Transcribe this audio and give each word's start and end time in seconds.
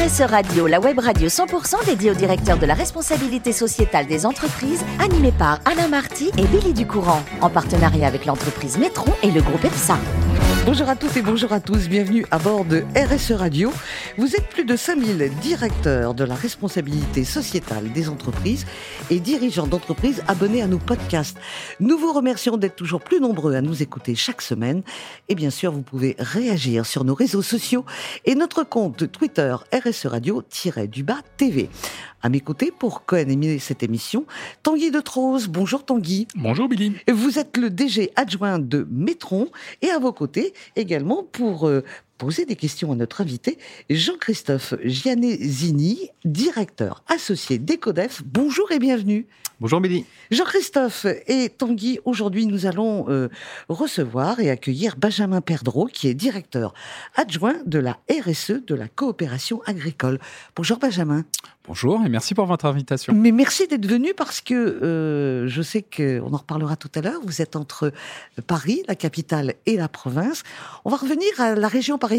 Radio, 0.00 0.66
la 0.66 0.80
web 0.80 0.98
radio 0.98 1.28
100% 1.28 1.84
dédiée 1.84 2.10
au 2.10 2.14
directeur 2.14 2.58
de 2.58 2.64
la 2.64 2.72
responsabilité 2.72 3.52
sociétale 3.52 4.06
des 4.06 4.24
entreprises, 4.24 4.82
animée 4.98 5.30
par 5.30 5.60
Alain 5.66 5.88
Marty 5.88 6.30
et 6.38 6.46
Billy 6.46 6.72
Ducourant, 6.72 7.22
en 7.42 7.50
partenariat 7.50 8.06
avec 8.06 8.24
l'entreprise 8.24 8.78
Métron 8.78 9.12
et 9.22 9.30
le 9.30 9.42
groupe 9.42 9.62
EPSA. 9.62 9.98
Bonjour 10.66 10.90
à 10.90 10.94
toutes 10.94 11.16
et 11.16 11.22
bonjour 11.22 11.54
à 11.54 11.60
tous, 11.60 11.88
bienvenue 11.88 12.26
à 12.30 12.38
bord 12.38 12.66
de 12.66 12.84
RSE 12.94 13.32
Radio. 13.32 13.72
Vous 14.18 14.36
êtes 14.36 14.46
plus 14.48 14.66
de 14.66 14.76
5000 14.76 15.30
directeurs 15.40 16.12
de 16.12 16.22
la 16.22 16.34
responsabilité 16.34 17.24
sociétale 17.24 17.90
des 17.92 18.10
entreprises 18.10 18.66
et 19.08 19.20
dirigeants 19.20 19.66
d'entreprises 19.66 20.22
abonnés 20.28 20.60
à 20.60 20.66
nos 20.66 20.78
podcasts. 20.78 21.38
Nous 21.80 21.96
vous 21.96 22.12
remercions 22.12 22.58
d'être 22.58 22.76
toujours 22.76 23.00
plus 23.00 23.20
nombreux 23.20 23.54
à 23.54 23.62
nous 23.62 23.82
écouter 23.82 24.14
chaque 24.14 24.42
semaine 24.42 24.82
et 25.30 25.34
bien 25.34 25.50
sûr 25.50 25.72
vous 25.72 25.82
pouvez 25.82 26.14
réagir 26.18 26.84
sur 26.84 27.04
nos 27.04 27.14
réseaux 27.14 27.42
sociaux 27.42 27.86
et 28.26 28.34
notre 28.34 28.62
compte 28.62 29.10
Twitter 29.10 29.56
RSE 29.72 30.06
Radio-du-bas 30.06 31.20
TV. 31.38 31.70
À 32.22 32.28
mes 32.28 32.40
côtés 32.40 32.70
pour 32.70 33.06
co-animer 33.06 33.58
cette 33.58 33.82
émission, 33.82 34.26
Tanguy 34.62 34.90
de 34.90 35.00
Trose. 35.00 35.48
Bonjour 35.48 35.86
Tanguy. 35.86 36.28
Bonjour 36.34 36.68
Billy. 36.68 36.92
Vous 37.10 37.38
êtes 37.38 37.56
le 37.56 37.70
DG 37.70 38.12
adjoint 38.14 38.58
de 38.58 38.86
Métron 38.90 39.48
et 39.80 39.88
à 39.88 39.98
vos 39.98 40.12
côtés 40.12 40.49
également 40.76 41.22
pour 41.24 41.66
euh, 41.68 41.84
poser 42.20 42.44
des 42.44 42.54
questions 42.54 42.92
à 42.92 42.96
notre 42.96 43.22
invité, 43.22 43.56
Jean-Christophe 43.88 44.74
Gianezini, 44.84 46.10
directeur 46.26 47.02
associé 47.08 47.56
d'Ecodef. 47.56 48.22
Bonjour 48.26 48.70
et 48.72 48.78
bienvenue. 48.78 49.26
Bonjour 49.58 49.80
Billy. 49.80 50.04
Jean-Christophe 50.30 51.06
et 51.26 51.48
Tanguy, 51.48 51.98
aujourd'hui 52.04 52.46
nous 52.46 52.66
allons 52.66 53.06
euh, 53.08 53.28
recevoir 53.70 54.38
et 54.40 54.50
accueillir 54.50 54.96
Benjamin 54.96 55.40
Perdreau, 55.40 55.86
qui 55.86 56.08
est 56.08 56.14
directeur 56.14 56.74
adjoint 57.14 57.56
de 57.64 57.78
la 57.78 57.98
RSE 58.10 58.64
de 58.66 58.74
la 58.74 58.88
coopération 58.88 59.62
agricole. 59.64 60.18
Bonjour 60.56 60.78
Benjamin. 60.78 61.24
Bonjour 61.66 62.02
et 62.04 62.08
merci 62.08 62.34
pour 62.34 62.46
votre 62.46 62.64
invitation. 62.64 63.12
Mais 63.14 63.32
merci 63.32 63.66
d'être 63.68 63.86
venu 63.86 64.14
parce 64.14 64.40
que 64.40 64.54
euh, 64.54 65.46
je 65.46 65.62
sais 65.62 65.82
qu'on 65.82 66.32
en 66.32 66.38
reparlera 66.38 66.76
tout 66.76 66.90
à 66.94 67.02
l'heure. 67.02 67.20
Vous 67.22 67.42
êtes 67.42 67.54
entre 67.54 67.92
Paris, 68.46 68.82
la 68.88 68.94
capitale, 68.94 69.54
et 69.66 69.76
la 69.76 69.88
province. 69.88 70.42
On 70.86 70.90
va 70.90 70.96
revenir 70.96 71.28
à 71.38 71.54
la 71.54 71.68
région 71.68 71.98
parisienne. 71.98 72.09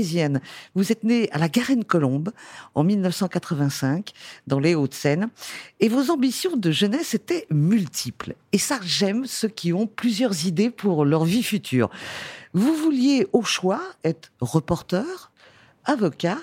Vous 0.75 0.91
êtes 0.91 1.03
né 1.03 1.29
à 1.31 1.37
la 1.37 1.49
Garenne-Colombe 1.49 2.31
en 2.75 2.83
1985 2.83 4.11
dans 4.47 4.59
les 4.59 4.75
Hauts-de-Seine 4.75 5.29
et 5.79 5.89
vos 5.89 6.11
ambitions 6.11 6.55
de 6.55 6.71
jeunesse 6.71 7.13
étaient 7.13 7.45
multiples. 7.49 8.35
Et 8.51 8.57
ça, 8.57 8.79
j'aime 8.83 9.25
ceux 9.25 9.49
qui 9.49 9.73
ont 9.73 9.87
plusieurs 9.87 10.45
idées 10.45 10.69
pour 10.69 11.03
leur 11.03 11.25
vie 11.25 11.43
future. 11.43 11.89
Vous 12.53 12.73
vouliez 12.73 13.27
au 13.33 13.43
choix 13.43 13.81
être 14.03 14.31
reporter, 14.39 15.31
avocat 15.85 16.37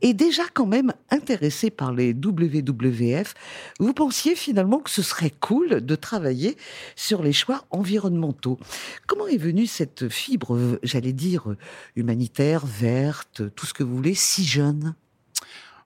et 0.00 0.14
déjà 0.14 0.42
quand 0.52 0.66
même 0.66 0.92
intéressé 1.10 1.70
par 1.70 1.92
les 1.92 2.12
WWF, 2.12 3.34
vous 3.78 3.92
pensiez 3.92 4.34
finalement 4.34 4.78
que 4.78 4.90
ce 4.90 5.02
serait 5.02 5.32
cool 5.40 5.84
de 5.84 5.94
travailler 5.94 6.56
sur 6.96 7.22
les 7.22 7.32
choix 7.32 7.64
environnementaux. 7.70 8.58
Comment 9.06 9.26
est 9.26 9.36
venue 9.36 9.66
cette 9.66 10.08
fibre, 10.08 10.78
j'allais 10.82 11.12
dire, 11.12 11.54
humanitaire, 11.96 12.66
verte, 12.66 13.42
tout 13.54 13.66
ce 13.66 13.74
que 13.74 13.82
vous 13.82 13.96
voulez, 13.96 14.14
si 14.14 14.44
jeune? 14.44 14.94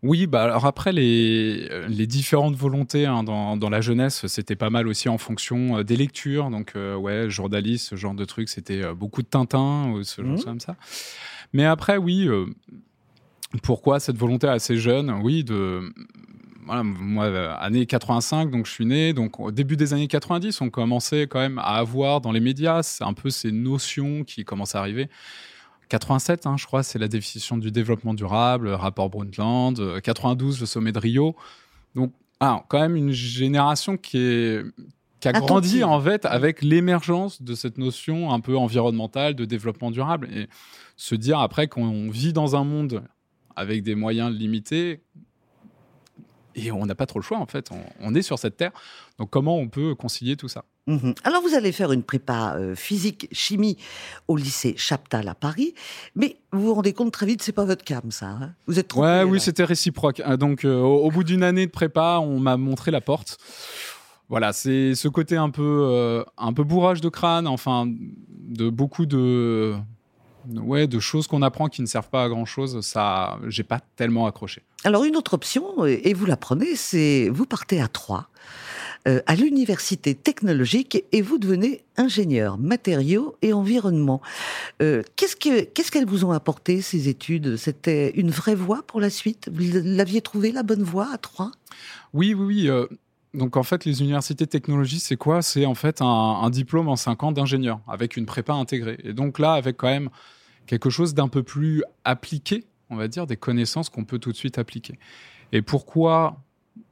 Oui, 0.02 0.26
bah 0.26 0.44
alors 0.44 0.66
après 0.66 0.92
les, 0.92 1.68
les 1.88 2.06
différentes 2.06 2.54
volontés 2.54 3.06
hein, 3.06 3.22
dans, 3.22 3.56
dans, 3.56 3.70
la 3.70 3.80
jeunesse, 3.80 4.26
c'était 4.26 4.54
pas 4.54 4.70
mal 4.70 4.86
aussi 4.86 5.08
en 5.08 5.18
fonction 5.18 5.78
euh, 5.78 5.84
des 5.84 5.96
lectures. 5.96 6.50
Donc 6.50 6.72
euh, 6.76 6.94
ouais, 6.96 7.30
journaliste, 7.30 7.88
ce 7.88 7.96
genre 7.96 8.14
de 8.14 8.24
trucs, 8.24 8.48
c'était 8.48 8.84
euh, 8.84 8.94
beaucoup 8.94 9.22
de 9.22 9.26
Tintin 9.26 9.90
ou 9.90 10.04
ce 10.04 10.22
genre 10.22 10.36
mmh. 10.36 10.44
comme 10.44 10.60
ça. 10.60 10.76
Mais 11.52 11.64
après, 11.64 11.96
oui, 11.96 12.28
pourquoi 13.62 14.00
cette 14.00 14.16
volonté 14.16 14.48
assez 14.48 14.76
jeune 14.76 15.10
Oui, 15.22 15.44
de 15.44 15.92
voilà, 16.66 16.82
moi, 16.82 17.26
année 17.54 17.86
85, 17.86 18.50
donc 18.50 18.66
je 18.66 18.72
suis 18.72 18.86
né. 18.86 19.12
Donc, 19.12 19.38
au 19.38 19.52
début 19.52 19.76
des 19.76 19.94
années 19.94 20.08
90, 20.08 20.60
on 20.60 20.70
commençait 20.70 21.28
quand 21.28 21.38
même 21.38 21.58
à 21.58 21.76
avoir 21.76 22.20
dans 22.20 22.32
les 22.32 22.40
médias 22.40 22.98
un 23.00 23.12
peu 23.12 23.30
ces 23.30 23.52
notions 23.52 24.24
qui 24.24 24.44
commencent 24.44 24.74
à 24.74 24.80
arriver. 24.80 25.08
87, 25.88 26.46
hein, 26.46 26.56
je 26.56 26.66
crois, 26.66 26.82
c'est 26.82 26.98
la 26.98 27.06
définition 27.06 27.56
du 27.56 27.70
développement 27.70 28.14
durable, 28.14 28.68
rapport 28.68 29.08
Brundtland. 29.08 30.00
92, 30.00 30.60
le 30.60 30.66
sommet 30.66 30.90
de 30.90 30.98
Rio. 30.98 31.36
Donc, 31.94 32.12
ah, 32.40 32.64
quand 32.68 32.80
même 32.80 32.96
une 32.96 33.12
génération 33.12 33.96
qui 33.96 34.18
est 34.18 34.64
qui 35.20 35.28
a 35.28 35.32
grandi 35.32 35.82
en 35.82 35.98
fait 36.00 36.26
avec 36.26 36.62
l'émergence 36.62 37.40
de 37.40 37.54
cette 37.54 37.78
notion 37.78 38.32
un 38.32 38.40
peu 38.40 38.56
environnementale 38.56 39.34
de 39.34 39.46
développement 39.46 39.90
durable 39.90 40.28
et 40.30 40.46
se 40.96 41.14
dire 41.14 41.38
après 41.38 41.68
qu'on 41.68 42.10
vit 42.10 42.34
dans 42.34 42.54
un 42.54 42.64
monde 42.64 43.02
avec 43.56 43.82
des 43.82 43.94
moyens 43.94 44.32
limités. 44.32 45.00
Et 46.54 46.72
on 46.72 46.86
n'a 46.86 46.94
pas 46.94 47.04
trop 47.04 47.18
le 47.18 47.24
choix, 47.24 47.38
en 47.38 47.46
fait. 47.46 47.70
On, 48.00 48.14
est 48.14 48.22
sur 48.22 48.38
cette 48.38 48.56
terre. 48.56 48.72
Donc, 49.18 49.28
comment 49.28 49.58
on 49.58 49.68
peut 49.68 49.94
concilier 49.94 50.36
tout 50.36 50.48
ça? 50.48 50.64
Mhm. 50.86 51.14
Alors, 51.24 51.42
vous 51.42 51.54
allez 51.54 51.70
faire 51.70 51.92
une 51.92 52.02
prépa 52.02 52.54
euh, 52.56 52.74
physique, 52.74 53.28
chimie 53.30 53.76
au 54.26 54.36
lycée 54.36 54.74
Chaptal 54.78 55.28
à 55.28 55.34
Paris. 55.34 55.74
Mais 56.14 56.38
vous 56.52 56.62
vous 56.62 56.74
rendez 56.74 56.94
compte 56.94 57.12
très 57.12 57.26
vite, 57.26 57.42
c'est 57.42 57.52
pas 57.52 57.66
votre 57.66 57.84
cam, 57.84 58.10
ça. 58.10 58.26
Hein 58.28 58.54
vous 58.66 58.78
êtes 58.78 58.88
trop. 58.88 59.02
Ouais, 59.02 59.22
oui, 59.22 59.38
c'était 59.38 59.64
réciproque. 59.64 60.20
Euh, 60.20 60.38
donc, 60.38 60.64
euh, 60.64 60.80
au, 60.80 61.10
bout 61.10 61.24
d'une 61.24 61.42
année 61.42 61.66
de 61.66 61.70
prépa, 61.70 62.20
on 62.22 62.40
m'a 62.40 62.56
montré 62.56 62.90
la 62.90 63.02
porte. 63.02 63.36
Voilà, 64.30 64.54
c'est 64.54 64.94
ce 64.94 65.08
côté 65.08 65.36
un 65.36 65.50
peu, 65.50 66.24
un 66.36 66.52
peu 66.52 66.64
bourrage 66.64 67.00
de 67.00 67.08
crâne, 67.08 67.46
enfin, 67.46 67.86
de 67.86 68.70
beaucoup 68.70 69.06
de 69.06 69.76
ouais, 70.54 70.86
de 70.86 71.00
choses 71.00 71.26
qu'on 71.26 71.42
apprend 71.42 71.68
qui 71.68 71.82
ne 71.82 71.86
servent 71.86 72.08
pas 72.08 72.24
à 72.24 72.28
grand 72.28 72.44
chose, 72.44 72.80
ça, 72.80 73.38
j'ai 73.48 73.62
pas 73.64 73.80
tellement 73.96 74.26
accroché. 74.26 74.62
Alors 74.84 75.04
une 75.04 75.16
autre 75.16 75.34
option, 75.34 75.84
et 75.84 76.14
vous 76.14 76.26
la 76.26 76.36
prenez, 76.36 76.76
c'est 76.76 77.28
vous 77.28 77.46
partez 77.46 77.80
à 77.80 77.88
Troyes, 77.88 78.28
euh, 79.08 79.20
à 79.26 79.34
l'université 79.34 80.14
technologique, 80.14 81.04
et 81.12 81.22
vous 81.22 81.38
devenez 81.38 81.84
ingénieur 81.96 82.58
matériaux 82.58 83.36
et 83.42 83.52
environnement. 83.52 84.20
Euh, 84.82 85.02
qu'est-ce 85.16 85.36
que 85.36 85.62
qu'est-ce 85.62 85.90
qu'elles 85.90 86.06
vous 86.06 86.24
ont 86.24 86.32
apporté 86.32 86.82
ces 86.82 87.08
études? 87.08 87.56
C'était 87.56 88.10
une 88.10 88.30
vraie 88.30 88.54
voie 88.54 88.82
pour 88.82 89.00
la 89.00 89.10
suite? 89.10 89.50
Vous 89.52 89.80
l'aviez 89.82 90.20
trouvé 90.20 90.52
la 90.52 90.62
bonne 90.62 90.82
voie 90.82 91.08
à 91.12 91.18
Troyes? 91.18 91.52
Oui, 92.12 92.34
oui, 92.34 92.44
oui. 92.44 92.68
Euh, 92.68 92.86
donc 93.34 93.56
en 93.56 93.62
fait, 93.62 93.84
les 93.84 94.00
universités 94.02 94.46
technologiques, 94.46 95.02
c'est 95.02 95.16
quoi? 95.16 95.42
C'est 95.42 95.66
en 95.66 95.74
fait 95.74 96.00
un, 96.00 96.04
un, 96.04 96.50
diplôme 96.50 96.88
en 96.88 96.96
5 96.96 97.22
ans 97.22 97.32
d'ingénieur 97.32 97.80
avec 97.86 98.16
une 98.16 98.26
prépa 98.26 98.54
intégrée. 98.54 98.98
Et 99.04 99.12
donc 99.12 99.38
là, 99.38 99.52
avec 99.52 99.76
quand 99.76 99.88
même 99.88 100.10
quelque 100.66 100.90
chose 100.90 101.14
d'un 101.14 101.28
peu 101.28 101.42
plus 101.42 101.82
appliqué, 102.04 102.64
on 102.90 102.96
va 102.96 103.08
dire, 103.08 103.26
des 103.26 103.36
connaissances 103.36 103.88
qu'on 103.88 104.04
peut 104.04 104.18
tout 104.18 104.32
de 104.32 104.36
suite 104.36 104.58
appliquer. 104.58 104.98
Et 105.52 105.62
pourquoi 105.62 106.38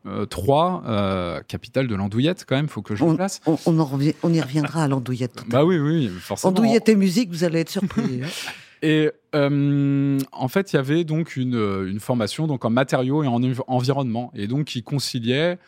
euh, 0.07 0.27
3, 0.27 0.83
euh, 0.87 1.41
capitale 1.43 1.89
de 1.89 1.95
l'andouillette, 1.95 2.45
quand 2.47 2.57
même, 2.57 2.69
faut 2.69 2.83
que 2.83 2.95
je 2.95 3.03
on, 3.05 3.17
place. 3.17 3.41
On, 3.47 3.57
on, 3.67 4.33
y 4.33 4.41
reviendra 4.41 4.85
à 4.85 4.89
l'andouillette. 4.89 5.45
bah 5.49 5.65
oui, 5.65 5.79
oui, 5.79 6.09
forcément. 6.09 6.51
Andouillette 6.51 6.89
et 6.91 6.97
musique, 6.97 7.31
vous 7.31 7.45
allez 7.45 7.61
être 7.61 7.71
surpris. 7.71 8.23
Hein. 8.23 8.29
et 8.83 9.11
euh, 9.35 10.19
en 10.33 10.49
fait, 10.49 10.73
il 10.73 10.77
y 10.77 10.79
avait 10.79 11.05
donc 11.05 11.37
une, 11.37 11.87
une, 11.87 12.01
formation 12.01 12.47
donc 12.47 12.67
en 12.67 12.71
matériaux 12.71 13.23
et 13.25 13.27
en 13.27 13.41
environnement, 13.67 14.31
et 14.35 14.47
donc 14.47 14.67
qui 14.67 14.83
conciliait 14.83 15.59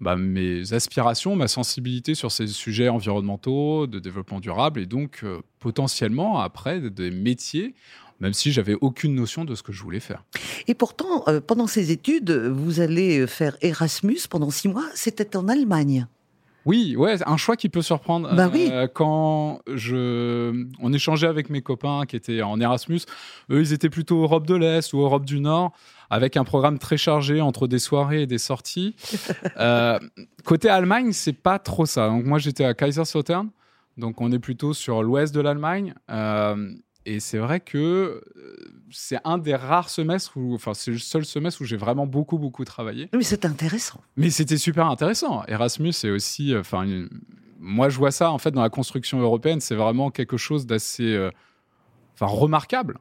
bah, 0.00 0.16
mes 0.16 0.72
aspirations, 0.72 1.36
ma 1.36 1.48
sensibilité 1.48 2.14
sur 2.14 2.30
ces 2.30 2.46
sujets 2.48 2.88
environnementaux, 2.88 3.86
de 3.86 3.98
développement 3.98 4.40
durable, 4.40 4.80
et 4.80 4.86
donc 4.86 5.20
euh, 5.22 5.40
potentiellement 5.58 6.40
après 6.40 6.80
des 6.80 7.10
métiers 7.10 7.74
même 8.18 8.32
si 8.32 8.50
j'avais 8.50 8.74
aucune 8.80 9.14
notion 9.14 9.44
de 9.44 9.54
ce 9.54 9.62
que 9.62 9.72
je 9.72 9.82
voulais 9.82 10.00
faire. 10.00 10.24
Et 10.68 10.74
pourtant, 10.74 11.24
euh, 11.28 11.42
pendant 11.42 11.66
ces 11.66 11.90
études, 11.90 12.30
vous 12.30 12.80
allez 12.80 13.26
faire 13.26 13.58
Erasmus 13.60 14.20
pendant 14.30 14.50
six 14.50 14.68
mois. 14.68 14.86
C'était 14.94 15.36
en 15.36 15.48
Allemagne. 15.48 16.06
Oui, 16.66 16.96
ouais, 16.96 17.16
un 17.26 17.36
choix 17.36 17.56
qui 17.56 17.68
peut 17.68 17.80
surprendre. 17.80 18.34
Bah 18.34 18.50
oui. 18.52 18.68
Euh, 18.72 18.88
quand 18.92 19.60
je, 19.72 20.66
on 20.80 20.92
échangeait 20.92 21.28
avec 21.28 21.48
mes 21.48 21.62
copains 21.62 22.04
qui 22.06 22.16
étaient 22.16 22.42
en 22.42 22.60
Erasmus, 22.60 23.00
eux, 23.50 23.60
ils 23.60 23.72
étaient 23.72 23.88
plutôt 23.88 24.20
Europe 24.20 24.46
de 24.46 24.56
l'Est 24.56 24.92
ou 24.92 25.00
Europe 25.00 25.24
du 25.24 25.38
Nord 25.38 25.72
avec 26.10 26.36
un 26.36 26.44
programme 26.44 26.78
très 26.78 26.96
chargé 26.96 27.40
entre 27.40 27.68
des 27.68 27.78
soirées 27.78 28.22
et 28.22 28.26
des 28.26 28.38
sorties. 28.38 28.94
Euh, 29.58 29.98
côté 30.44 30.68
Allemagne, 30.68 31.12
c'est 31.12 31.32
pas 31.32 31.58
trop 31.58 31.86
ça. 31.86 32.08
Donc 32.08 32.24
moi, 32.24 32.38
j'étais 32.38 32.64
à 32.64 32.74
Kaiserslautern, 32.74 33.48
donc 33.96 34.20
on 34.20 34.30
est 34.32 34.38
plutôt 34.38 34.74
sur 34.74 35.02
l'ouest 35.02 35.34
de 35.34 35.40
l'Allemagne. 35.40 35.94
Euh, 36.10 36.72
et 37.06 37.20
c'est 37.20 37.38
vrai 37.38 37.60
que 37.60 38.22
euh, 38.36 38.56
c'est 38.90 39.18
un 39.24 39.38
des 39.38 39.54
rares 39.54 39.88
semestres 39.88 40.36
où, 40.36 40.54
enfin, 40.54 40.74
c'est 40.74 40.90
le 40.90 40.98
seul 40.98 41.24
semestre 41.24 41.62
où 41.62 41.64
j'ai 41.64 41.76
vraiment 41.76 42.06
beaucoup, 42.06 42.38
beaucoup 42.38 42.64
travaillé. 42.64 43.08
Mais 43.14 43.22
c'est 43.22 43.44
intéressant. 43.44 44.00
Mais 44.16 44.30
c'était 44.30 44.58
super 44.58 44.86
intéressant. 44.86 45.44
Erasmus, 45.46 45.92
c'est 45.92 46.10
aussi, 46.10 46.54
enfin, 46.56 46.84
moi, 47.58 47.88
je 47.88 47.96
vois 47.96 48.10
ça 48.10 48.30
en 48.30 48.38
fait 48.38 48.50
dans 48.50 48.62
la 48.62 48.70
construction 48.70 49.20
européenne, 49.20 49.60
c'est 49.60 49.76
vraiment 49.76 50.10
quelque 50.10 50.36
chose 50.36 50.66
d'assez, 50.66 51.30
enfin, 52.14 52.26
remarquable 52.26 52.98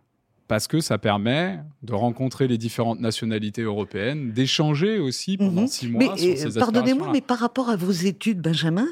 parce 0.47 0.67
que 0.67 0.79
ça 0.79 0.97
permet 0.97 1.59
de 1.81 1.93
rencontrer 1.93 2.47
les 2.47 2.57
différentes 2.57 2.99
nationalités 2.99 3.63
européennes, 3.63 4.31
d'échanger 4.31 4.99
aussi 4.99 5.37
pendant 5.37 5.63
mhm. 5.63 5.67
six 5.67 5.87
mois 5.87 6.15
sur 6.17 6.37
ces 6.37 6.59
Pardonnez-moi, 6.59 7.09
mais 7.11 7.21
par 7.21 7.39
rapport 7.39 7.69
à 7.69 7.75
vos 7.75 7.91
études, 7.91 8.41
Benjamin, 8.41 8.87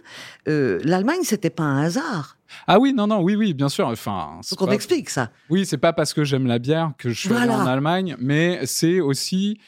euh, 0.48 0.80
l'Allemagne, 0.84 1.22
c'était 1.24 1.50
pas 1.50 1.64
un 1.64 1.84
hasard. 1.84 2.38
Ah 2.68 2.80
oui, 2.80 2.94
non, 2.94 3.08
non, 3.08 3.22
oui, 3.22 3.36
oui, 3.36 3.54
bien 3.54 3.70
sûr. 3.70 3.88
Enfin, 3.88 4.40
faut 4.44 4.56
qu'on 4.56 4.72
explique 4.72 5.10
ça. 5.10 5.32
Oui, 5.50 5.66
c'est 5.66 5.78
pas 5.78 5.94
parce 5.94 6.14
que 6.14 6.24
j'aime 6.24 6.48
la 6.48 6.60
bière 6.60 6.92
que 6.98 7.10
je 7.10 7.20
suis 7.28 7.34
allé 7.34 7.52
en 7.52 7.66
Allemagne, 7.66 8.16
mais 8.20 8.66
c'est 8.66 9.00
aussi 9.00 9.60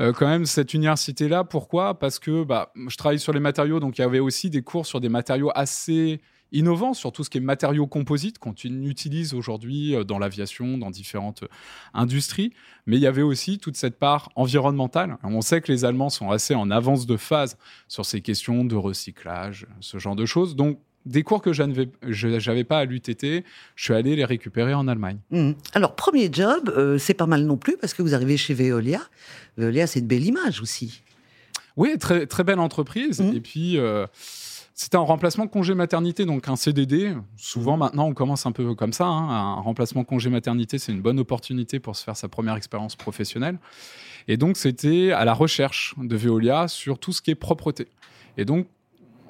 euh, 0.00 0.12
quand 0.12 0.26
même 0.26 0.46
cette 0.46 0.74
université-là. 0.74 1.44
Pourquoi? 1.44 1.98
Parce 1.98 2.18
que 2.18 2.44
bah, 2.44 2.72
je 2.88 2.96
travaille 2.96 3.18
sur 3.18 3.32
les 3.32 3.40
matériaux, 3.40 3.80
donc 3.80 3.98
il 3.98 4.02
y 4.02 4.04
avait 4.04 4.20
aussi 4.20 4.50
des 4.50 4.62
cours 4.62 4.86
sur 4.86 5.00
des 5.00 5.08
matériaux 5.08 5.50
assez 5.54 6.20
innovants, 6.52 6.94
sur 6.94 7.12
tout 7.12 7.24
ce 7.24 7.30
qui 7.30 7.38
est 7.38 7.42
matériaux 7.42 7.86
composites 7.86 8.38
qu'on 8.38 8.54
utilise 8.54 9.34
aujourd'hui 9.34 9.94
euh, 9.94 10.04
dans 10.04 10.18
l'aviation, 10.18 10.78
dans 10.78 10.90
différentes 10.90 11.42
euh, 11.44 11.48
industries. 11.94 12.52
Mais 12.86 12.96
il 12.96 13.02
y 13.02 13.06
avait 13.06 13.22
aussi 13.22 13.58
toute 13.58 13.76
cette 13.76 13.98
part 13.98 14.30
environnementale. 14.36 15.16
On 15.22 15.40
sait 15.40 15.60
que 15.60 15.70
les 15.70 15.84
Allemands 15.84 16.10
sont 16.10 16.30
assez 16.30 16.54
en 16.54 16.70
avance 16.70 17.06
de 17.06 17.16
phase 17.16 17.56
sur 17.88 18.04
ces 18.04 18.20
questions 18.20 18.64
de 18.64 18.74
recyclage, 18.74 19.66
ce 19.80 19.98
genre 19.98 20.16
de 20.16 20.26
choses. 20.26 20.56
Donc 20.56 20.78
des 21.06 21.22
cours 21.22 21.42
que 21.42 21.52
je 21.52 21.62
n'avais 21.62 22.64
pas 22.64 22.78
à 22.78 22.84
l'UTT, 22.84 23.44
je 23.74 23.84
suis 23.84 23.94
allé 23.94 24.16
les 24.16 24.24
récupérer 24.24 24.74
en 24.74 24.86
Allemagne. 24.88 25.18
Mmh. 25.30 25.52
Alors, 25.74 25.96
premier 25.96 26.28
job, 26.32 26.72
euh, 26.76 26.98
c'est 26.98 27.14
pas 27.14 27.26
mal 27.26 27.44
non 27.44 27.56
plus 27.56 27.76
parce 27.76 27.94
que 27.94 28.02
vous 28.02 28.14
arrivez 28.14 28.36
chez 28.36 28.54
Veolia. 28.54 29.00
Veolia, 29.56 29.86
c'est 29.86 30.00
une 30.00 30.06
belle 30.06 30.24
image 30.24 30.60
aussi. 30.60 31.02
Oui, 31.76 31.96
très, 31.98 32.26
très 32.26 32.44
belle 32.44 32.60
entreprise. 32.60 33.20
Mmh. 33.20 33.36
Et 33.36 33.40
puis, 33.40 33.78
euh, 33.78 34.06
c'était 34.74 34.96
un 34.96 35.00
remplacement 35.00 35.46
congé 35.46 35.74
maternité, 35.74 36.24
donc 36.24 36.48
un 36.48 36.56
CDD. 36.56 37.14
Souvent, 37.36 37.76
maintenant, 37.76 38.06
on 38.06 38.14
commence 38.14 38.46
un 38.46 38.52
peu 38.52 38.74
comme 38.74 38.92
ça. 38.92 39.06
Hein. 39.06 39.28
Un 39.58 39.60
remplacement 39.60 40.04
congé 40.04 40.30
maternité, 40.30 40.78
c'est 40.78 40.92
une 40.92 41.02
bonne 41.02 41.20
opportunité 41.20 41.78
pour 41.78 41.94
se 41.94 42.04
faire 42.04 42.16
sa 42.16 42.28
première 42.28 42.56
expérience 42.56 42.96
professionnelle. 42.96 43.58
Et 44.28 44.36
donc, 44.36 44.56
c'était 44.56 45.12
à 45.12 45.24
la 45.24 45.34
recherche 45.34 45.94
de 45.98 46.16
Veolia 46.16 46.68
sur 46.68 46.98
tout 46.98 47.12
ce 47.12 47.20
qui 47.20 47.30
est 47.30 47.36
propreté. 47.36 47.88
Et 48.36 48.44
donc, 48.44 48.66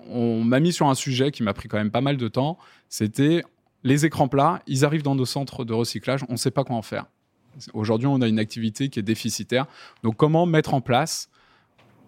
on 0.09 0.44
m'a 0.44 0.61
mis 0.61 0.73
sur 0.73 0.89
un 0.89 0.94
sujet 0.94 1.31
qui 1.31 1.43
m'a 1.43 1.55
pris 1.55 1.69
quand 1.69 1.79
même 1.79 1.91
pas 1.91 2.00
mal 2.00 2.17
de 2.17 2.29
temps. 2.29 2.59
C'était 2.88 3.43
les 3.83 4.06
écrans 4.06 4.29
plats, 4.29 4.62
ils 4.67 4.85
arrivent 4.85 5.03
dans 5.03 5.15
nos 5.15 5.27
centres 5.27 5.65
de 5.65 5.73
recyclage, 5.73 6.25
on 6.29 6.33
ne 6.33 6.37
sait 6.37 6.53
pas 6.53 6.62
quoi 6.62 6.77
en 6.77 6.83
faire. 6.83 7.06
Aujourd'hui, 7.75 8.06
on 8.06 8.21
a 8.21 8.29
une 8.29 8.38
activité 8.38 8.88
qui 8.88 9.00
est 9.00 9.03
déficitaire. 9.03 9.67
Donc, 10.03 10.17
comment 10.17 10.47
mettre 10.47 10.73
en 10.73 10.81
place 10.81 11.29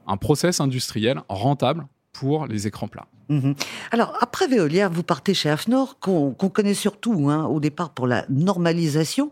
un 0.06 0.16
process 0.16 0.60
industriel 0.60 1.20
rentable 1.28 1.86
pour 2.12 2.46
les 2.46 2.66
écrans 2.66 2.88
plats? 2.88 3.08
Mhm. 3.28 3.54
Alors, 3.90 4.16
après 4.20 4.46
Veolia, 4.46 4.88
vous 4.88 5.02
partez 5.02 5.34
chez 5.34 5.50
AFNOR, 5.50 5.98
qu'on 5.98 6.32
connaît 6.34 6.74
surtout 6.74 7.30
hein, 7.30 7.44
au 7.46 7.60
départ 7.60 7.90
pour 7.90 8.06
la 8.06 8.24
normalisation. 8.28 9.30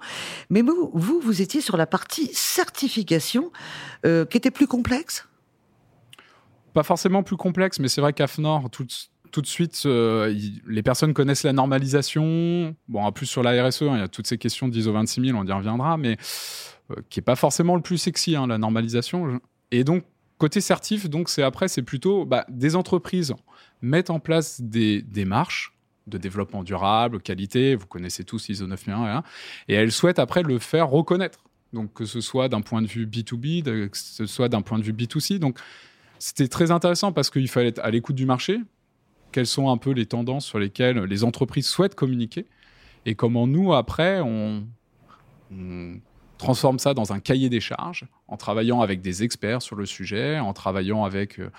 Mais 0.51 0.63
vous, 0.63 0.91
vous, 0.95 1.43
étiez 1.43 1.61
sur 1.61 1.77
la 1.77 1.87
partie 1.87 2.31
certification 2.33 3.51
euh, 4.07 4.25
qui 4.25 4.37
était 4.37 4.51
plus 4.51 4.67
complexe? 4.67 5.27
Pas 6.75 6.83
forcément 6.83 7.23
plus 7.23 7.37
complexe, 7.37 7.79
mais 7.79 7.89
c'est 7.89 8.01
vrai 8.01 8.13
qu'AFNOR, 8.13 8.71
tout, 8.71 8.87
tout 9.33 9.41
de 9.41 9.47
suite, 9.47 9.83
euh, 9.87 10.33
les 10.67 10.83
personnes 10.83 11.15
connaissent 11.15 11.43
la 11.43 11.53
normalisation. 11.53 12.77
Bon, 12.89 13.03
en 13.03 13.13
plus 13.13 13.27
sur 13.27 13.43
la 13.43 13.67
RSE, 13.67 13.83
hein, 13.83 13.95
il 13.95 14.01
y 14.01 14.03
a 14.03 14.09
toutes 14.09 14.27
ces 14.27 14.39
questions 14.39 14.69
d'ISO 14.69 14.93
26000, 14.93 15.35
on 15.35 15.45
y 15.45 15.53
reviendra, 15.53 15.97
mais 15.97 16.17
euh, 16.91 16.97
qui 17.09 17.21
est 17.21 17.23
pas 17.23 17.37
forcément 17.37 17.75
le 17.75 17.83
plus 17.83 17.99
sexy, 17.99 18.37
hein, 18.37 18.47
la 18.47 18.59
normalisation. 18.59 19.41
Et 19.71 19.85
donc, 19.85 20.05
côté 20.43 20.61
certif, 20.61 21.09
donc 21.09 21.29
c'est 21.29 21.45
après, 21.45 21.69
c'est 21.69 21.83
plutôt 21.83 22.25
bah, 22.25 22.45
des 22.49 22.75
entreprises 22.75 23.33
mettent 23.81 24.11
en 24.11 24.19
place 24.19 24.61
des 24.61 25.01
démarches 25.01 25.73
de 26.09 26.19
développement 26.19 26.65
durable, 26.65 27.21
qualité, 27.21 27.77
vous 27.77 27.87
connaissez 27.87 28.25
tous 28.25 28.49
ISO 28.49 28.67
9001, 28.67 29.23
et 29.69 29.75
elles 29.75 29.93
souhaitent 29.93 30.19
après 30.19 30.43
le 30.43 30.59
faire 30.59 30.89
reconnaître. 30.89 31.45
Donc 31.73 31.93
que 31.93 32.05
ce 32.07 32.21
soit 32.21 32.49
d'un 32.49 32.61
point 32.61 32.83
de 32.83 32.89
vue 32.89 33.07
B2B, 33.07 33.63
que 33.63 33.97
ce 33.97 34.27
soit 34.27 34.49
d'un 34.49 34.63
point 34.63 34.81
de 34.81 34.83
vue 34.83 34.93
B2C. 34.93 35.39
Donc 35.39 35.61
c'était 36.19 36.49
très 36.49 36.73
intéressant 36.73 37.13
parce 37.13 37.31
qu'il 37.31 37.47
fallait 37.47 37.69
être 37.69 37.79
à 37.79 37.93
l'écoute 37.93 38.17
du 38.17 38.27
marché. 38.27 38.59
Quelles 39.31 39.47
sont 39.47 39.71
un 39.71 39.77
peu 39.77 39.93
les 39.93 40.07
tendances 40.07 40.45
sur 40.45 40.59
lesquelles 40.59 40.99
les 41.05 41.23
entreprises 41.23 41.69
souhaitent 41.69 41.95
communiquer? 41.95 42.47
Et 43.07 43.15
comment 43.15 43.47
nous, 43.47 43.73
après, 43.75 44.21
on, 44.21 44.65
transforme 46.43 46.79
ça 46.79 46.93
dans 46.93 47.13
un 47.13 47.21
cahier 47.21 47.49
des 47.49 47.61
charges 47.61 48.05
en 48.27 48.37
travaillant 48.37 48.81
avec 48.81 49.01
des 49.01 49.23
experts 49.23 49.63
sur 49.63 49.77
le 49.77 49.87
sujet, 49.87 50.39
en 50.39 50.53
travaillant 50.53 51.05
avec 51.05 51.39
euh, 51.39 51.51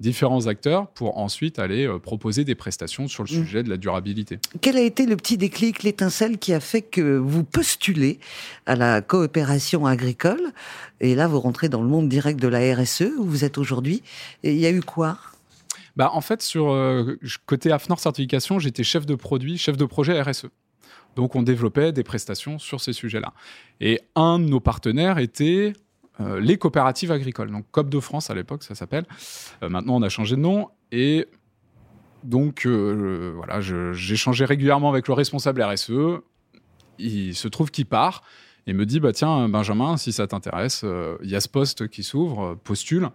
différents 0.00 0.46
acteurs 0.46 0.88
pour 0.88 1.18
ensuite 1.18 1.58
aller 1.58 1.86
euh, 1.86 1.98
proposer 1.98 2.44
des 2.44 2.54
prestations 2.54 3.08
sur 3.08 3.24
le 3.24 3.30
mmh. 3.30 3.44
sujet 3.44 3.62
de 3.62 3.70
la 3.70 3.76
durabilité. 3.76 4.38
Quel 4.60 4.76
a 4.76 4.82
été 4.82 5.06
le 5.06 5.16
petit 5.16 5.38
déclic, 5.38 5.82
l'étincelle 5.82 6.38
qui 6.38 6.52
a 6.52 6.60
fait 6.60 6.82
que 6.82 7.16
vous 7.16 7.44
postulez 7.44 8.18
à 8.66 8.76
la 8.76 9.00
coopération 9.00 9.86
agricole 9.86 10.52
et 11.00 11.14
là 11.14 11.28
vous 11.28 11.40
rentrez 11.40 11.68
dans 11.68 11.82
le 11.82 11.88
monde 11.88 12.08
direct 12.08 12.38
de 12.40 12.48
la 12.48 12.74
RSE 12.74 13.12
où 13.18 13.24
vous 13.24 13.44
êtes 13.44 13.58
aujourd'hui 13.58 14.02
et 14.42 14.52
il 14.52 14.58
y 14.58 14.66
a 14.66 14.70
eu 14.70 14.82
quoi? 14.82 15.18
Bah, 15.96 16.10
en 16.12 16.20
fait, 16.20 16.42
sur 16.42 16.72
euh, 16.72 17.18
côté 17.46 17.72
AFNOR 17.72 17.98
certification, 17.98 18.58
j'étais 18.58 18.84
chef 18.84 19.06
de 19.06 19.14
produit, 19.14 19.56
chef 19.56 19.78
de 19.78 19.86
projet 19.86 20.20
RSE. 20.20 20.48
Donc 21.16 21.34
on 21.34 21.42
développait 21.42 21.92
des 21.92 22.04
prestations 22.04 22.58
sur 22.58 22.80
ces 22.80 22.92
sujets-là. 22.92 23.32
Et 23.80 24.00
un 24.14 24.38
de 24.38 24.44
nos 24.44 24.60
partenaires 24.60 25.18
était 25.18 25.72
euh, 26.20 26.38
les 26.38 26.58
coopératives 26.58 27.10
agricoles. 27.10 27.50
Donc 27.50 27.64
COP 27.72 27.88
de 27.88 27.98
France 27.98 28.30
à 28.30 28.34
l'époque, 28.34 28.62
ça 28.62 28.74
s'appelle. 28.74 29.06
Euh, 29.62 29.68
maintenant, 29.68 29.96
on 29.96 30.02
a 30.02 30.08
changé 30.10 30.36
de 30.36 30.40
nom. 30.40 30.68
Et 30.92 31.26
donc, 32.22 32.66
euh, 32.66 33.32
voilà, 33.34 33.60
j'échangeais 33.60 34.44
régulièrement 34.44 34.90
avec 34.90 35.08
le 35.08 35.14
responsable 35.14 35.62
RSE. 35.62 36.20
Il 36.98 37.34
se 37.34 37.48
trouve 37.48 37.70
qu'il 37.70 37.86
part 37.86 38.22
et 38.66 38.72
me 38.72 38.84
dit 38.84 39.00
bah 39.00 39.12
tiens 39.12 39.48
Benjamin 39.48 39.96
si 39.96 40.12
ça 40.12 40.26
t'intéresse 40.26 40.84
il 41.22 41.30
y 41.30 41.36
a 41.36 41.40
ce 41.40 41.48
poste 41.48 41.88
qui 41.88 42.02
s'ouvre 42.02 42.54
postule 42.64 43.10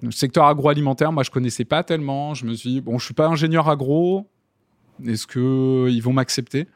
le 0.00 0.10
secteur 0.10 0.46
agroalimentaire 0.46 1.12
moi 1.12 1.22
je 1.22 1.30
connaissais 1.30 1.66
pas 1.66 1.84
tellement 1.84 2.32
je 2.34 2.46
me 2.46 2.54
suis 2.54 2.70
dit 2.70 2.80
bon 2.80 2.98
je 2.98 3.04
suis 3.04 3.14
pas 3.14 3.28
ingénieur 3.28 3.68
agro 3.68 4.26
est-ce 5.06 5.26
qu'ils 5.26 6.02
vont 6.02 6.12
m'accepter? 6.12 6.66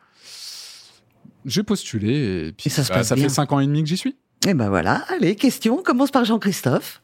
J'ai 1.44 1.62
postulé 1.62 2.46
et 2.48 2.52
puis 2.52 2.70
ça, 2.70 2.82
bah, 2.88 3.04
ça 3.04 3.16
fait 3.16 3.28
cinq 3.28 3.52
ans 3.52 3.60
et 3.60 3.66
demi 3.66 3.82
que 3.82 3.88
j'y 3.88 3.96
suis. 3.96 4.16
Et 4.46 4.50
eh 4.50 4.54
ben 4.54 4.68
voilà, 4.68 5.04
allez, 5.08 5.36
question, 5.36 5.78
on 5.78 5.82
commence 5.82 6.10
par 6.10 6.24
Jean-Christophe. 6.24 7.00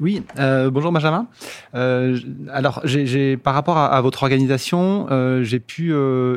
Oui, 0.00 0.22
euh, 0.38 0.70
bonjour 0.70 0.92
Benjamin. 0.92 1.26
Euh, 1.74 2.18
alors, 2.52 2.80
j'ai, 2.84 3.36
par 3.36 3.54
rapport 3.54 3.78
à, 3.78 4.00
votre 4.00 4.22
organisation, 4.22 5.08
euh, 5.10 5.42
j'ai 5.42 5.58
pu, 5.58 5.92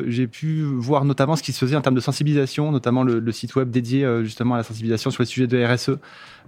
j'ai 0.08 0.26
pu 0.26 0.62
voir 0.62 1.04
notamment 1.04 1.36
ce 1.36 1.42
qui 1.42 1.52
se 1.52 1.64
faisait 1.64 1.76
en 1.76 1.80
termes 1.80 1.94
de 1.94 2.00
sensibilisation, 2.00 2.72
notamment 2.72 3.04
le, 3.04 3.20
le 3.20 3.32
site 3.32 3.54
web 3.54 3.70
dédié 3.70 4.06
justement 4.24 4.54
à 4.54 4.58
la 4.58 4.64
sensibilisation 4.64 5.10
sur 5.10 5.22
les 5.22 5.26
sujets 5.26 5.46
de 5.46 5.64
RSE. 5.64 5.98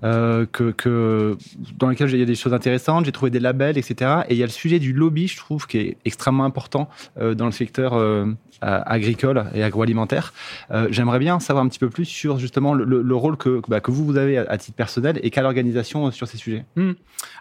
Euh, 0.03 0.45
que, 0.51 0.71
que, 0.71 1.37
dans 1.79 1.89
lequel 1.89 2.11
il 2.11 2.19
y 2.19 2.23
a 2.23 2.27
des 2.27 2.35
choses 2.35 2.53
intéressantes, 2.53 3.07
j'ai 3.07 3.13
trouvé 3.13 3.31
des 3.31 3.41
labels, 3.41 3.79
etc. 3.79 4.23
Et 4.29 4.35
il 4.35 4.39
y 4.39 4.43
a 4.43 4.47
le 4.47 4.53
sujet 4.53 4.79
du 4.79 4.93
lobby, 4.93 5.29
je 5.29 5.37
trouve, 5.37 5.67
qui 5.67 5.79
est 5.79 5.97
extrêmement 6.05 6.45
important 6.45 6.91
euh, 7.19 7.35
dans 7.35 7.47
le 7.47 7.53
secteur 7.53 7.95
euh, 7.95 8.27
agricole 8.61 9.47
et 9.55 9.63
agroalimentaire. 9.63 10.33
J'aimerais 10.91 11.19
bien 11.19 11.41
savoir 11.41 11.65
un 11.65 11.69
petit 11.69 11.79
peu 11.79 11.91
plus 11.91 12.05
sur 12.05 12.39
justement 12.39 12.75
le, 12.75 13.15
rôle 13.15 13.37
que, 13.37 13.61
bah, 13.69 13.81
que 13.81 13.91
vous, 13.91 14.05
vous 14.05 14.17
avez 14.17 14.39
à, 14.39 14.59
titre 14.59 14.77
personnel 14.77 15.21
et 15.23 15.31
quelle 15.31 15.45
l'organisation 15.45 16.11
sur 16.11 16.27
ces 16.27 16.39
sujets. 16.39 16.65
Hmm. 16.77 16.93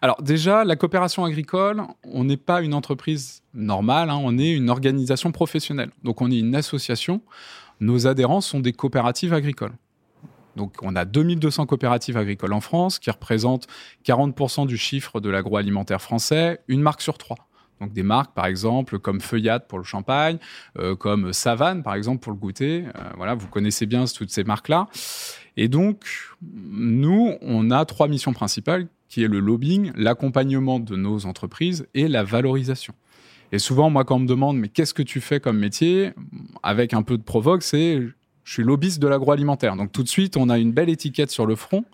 Alors 0.01 0.21
déjà, 0.21 0.63
la 0.63 0.75
coopération 0.75 1.23
agricole, 1.25 1.83
on 2.03 2.23
n'est 2.23 2.37
pas 2.37 2.61
une 2.61 2.73
entreprise 2.73 3.43
normale, 3.53 4.09
hein, 4.09 4.19
on 4.21 4.37
est 4.37 4.51
une 4.51 4.69
organisation 4.69 5.31
professionnelle. 5.31 5.91
Donc 6.03 6.21
on 6.21 6.31
est 6.31 6.39
une 6.39 6.55
association. 6.55 7.21
Nos 7.79 8.07
adhérents 8.07 8.41
sont 8.41 8.59
des 8.59 8.73
coopératives 8.73 9.33
agricoles. 9.33 9.73
Donc 10.55 10.75
on 10.81 10.95
a 10.95 11.05
2200 11.05 11.65
coopératives 11.65 12.17
agricoles 12.17 12.53
en 12.53 12.61
France 12.61 12.99
qui 12.99 13.09
représentent 13.09 13.67
40% 14.05 14.67
du 14.67 14.77
chiffre 14.77 15.19
de 15.19 15.29
l'agroalimentaire 15.29 16.01
français, 16.01 16.61
une 16.67 16.81
marque 16.81 17.01
sur 17.01 17.17
trois. 17.17 17.47
Donc 17.81 17.91
des 17.91 18.03
marques, 18.03 18.33
par 18.33 18.45
exemple, 18.45 18.99
comme 18.99 19.19
Feuillade 19.19 19.67
pour 19.67 19.77
le 19.77 19.83
champagne, 19.83 20.37
euh, 20.79 20.95
comme 20.95 21.33
Savane, 21.33 21.83
par 21.83 21.95
exemple, 21.95 22.19
pour 22.21 22.31
le 22.31 22.37
goûter. 22.37 22.85
Euh, 22.85 23.09
voilà, 23.17 23.33
vous 23.33 23.47
connaissez 23.47 23.85
bien 23.85 24.05
toutes 24.05 24.29
ces 24.29 24.43
marques-là. 24.43 24.87
Et 25.57 25.67
donc, 25.67 26.05
nous, 26.41 27.35
on 27.41 27.71
a 27.71 27.83
trois 27.85 28.07
missions 28.07 28.33
principales, 28.33 28.87
qui 29.13 29.23
est 29.23 29.27
le 29.27 29.39
lobbying, 29.39 29.91
l'accompagnement 29.95 30.79
de 30.79 30.95
nos 30.95 31.27
entreprises 31.27 31.85
et 31.93 32.07
la 32.07 32.23
valorisation. 32.23 32.95
Et 33.51 33.59
souvent, 33.59 33.91
moi, 33.91 34.05
quand 34.05 34.15
on 34.15 34.19
me 34.19 34.27
demande, 34.27 34.57
mais 34.57 34.69
qu'est-ce 34.69 34.95
que 34.95 35.03
tu 35.03 35.21
fais 35.21 35.39
comme 35.39 35.59
métier 35.59 36.13
Avec 36.63 36.95
un 36.95 37.03
peu 37.03 37.19
de 37.19 37.21
provoque, 37.21 37.61
c'est 37.61 38.01
je 38.43 38.51
suis 38.51 38.63
lobbyiste 38.63 38.99
de 38.99 39.07
l'agroalimentaire. 39.07 39.75
Donc 39.75 39.91
tout 39.91 40.01
de 40.01 40.07
suite, 40.07 40.35
on 40.35 40.49
a 40.49 40.57
une 40.57 40.71
belle 40.71 40.89
étiquette 40.89 41.29
sur 41.29 41.45
le 41.45 41.55
front. 41.55 41.85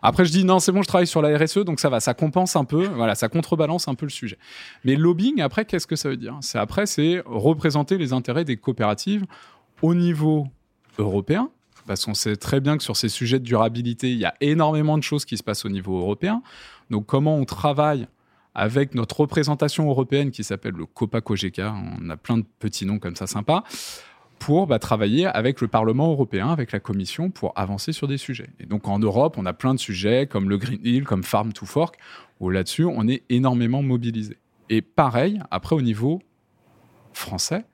Après, 0.00 0.24
je 0.24 0.30
dis 0.30 0.44
non, 0.44 0.60
c'est 0.60 0.70
bon, 0.70 0.80
je 0.80 0.86
travaille 0.86 1.08
sur 1.08 1.22
la 1.22 1.36
RSE, 1.36 1.58
donc 1.64 1.80
ça 1.80 1.88
va, 1.88 1.98
ça 1.98 2.14
compense 2.14 2.54
un 2.54 2.64
peu, 2.64 2.86
voilà, 2.86 3.16
ça 3.16 3.28
contrebalance 3.28 3.88
un 3.88 3.96
peu 3.96 4.06
le 4.06 4.10
sujet. 4.10 4.38
Mais 4.84 4.94
lobbying, 4.94 5.40
après, 5.40 5.64
qu'est-ce 5.64 5.88
que 5.88 5.96
ça 5.96 6.08
veut 6.08 6.16
dire? 6.16 6.38
C'est 6.40 6.60
après, 6.60 6.86
c'est 6.86 7.20
représenter 7.26 7.98
les 7.98 8.12
intérêts 8.12 8.44
des 8.44 8.58
coopératives 8.58 9.24
au 9.82 9.92
niveau 9.92 10.46
européen, 10.98 11.50
parce 11.86 12.04
qu'on 12.04 12.14
sait 12.14 12.36
très 12.36 12.60
bien 12.60 12.76
que 12.76 12.82
sur 12.82 12.96
ces 12.96 13.08
sujets 13.08 13.38
de 13.38 13.44
durabilité, 13.44 14.12
il 14.12 14.18
y 14.18 14.24
a 14.24 14.34
énormément 14.40 14.98
de 14.98 15.02
choses 15.02 15.24
qui 15.24 15.36
se 15.36 15.42
passent 15.42 15.64
au 15.64 15.68
niveau 15.68 15.98
européen. 15.98 16.42
Donc, 16.90 17.06
comment 17.06 17.36
on 17.36 17.44
travaille 17.44 18.06
avec 18.54 18.94
notre 18.94 19.20
représentation 19.20 19.88
européenne 19.88 20.30
qui 20.30 20.44
s'appelle 20.44 20.74
le 20.74 20.86
COPA-COGECA, 20.86 21.74
on 22.00 22.08
a 22.08 22.16
plein 22.16 22.38
de 22.38 22.44
petits 22.58 22.86
noms 22.86 22.98
comme 22.98 23.16
ça 23.16 23.26
sympas, 23.26 23.64
pour 24.38 24.66
bah, 24.66 24.78
travailler 24.78 25.26
avec 25.26 25.60
le 25.60 25.68
Parlement 25.68 26.10
européen, 26.10 26.48
avec 26.48 26.72
la 26.72 26.80
Commission, 26.80 27.30
pour 27.30 27.52
avancer 27.56 27.92
sur 27.92 28.06
des 28.06 28.18
sujets. 28.18 28.50
Et 28.60 28.66
donc 28.66 28.88
en 28.88 28.98
Europe, 28.98 29.36
on 29.38 29.46
a 29.46 29.52
plein 29.52 29.74
de 29.74 29.80
sujets 29.80 30.26
comme 30.26 30.48
le 30.48 30.58
Green 30.58 30.80
Deal, 30.80 31.04
comme 31.04 31.24
Farm 31.24 31.52
to 31.52 31.66
Fork, 31.66 31.96
où 32.40 32.50
là-dessus, 32.50 32.84
on 32.84 33.08
est 33.08 33.22
énormément 33.28 33.82
mobilisé. 33.82 34.36
Et 34.70 34.82
pareil, 34.82 35.40
après 35.50 35.74
au 35.74 35.82
niveau 35.82 36.20
français, 37.12 37.64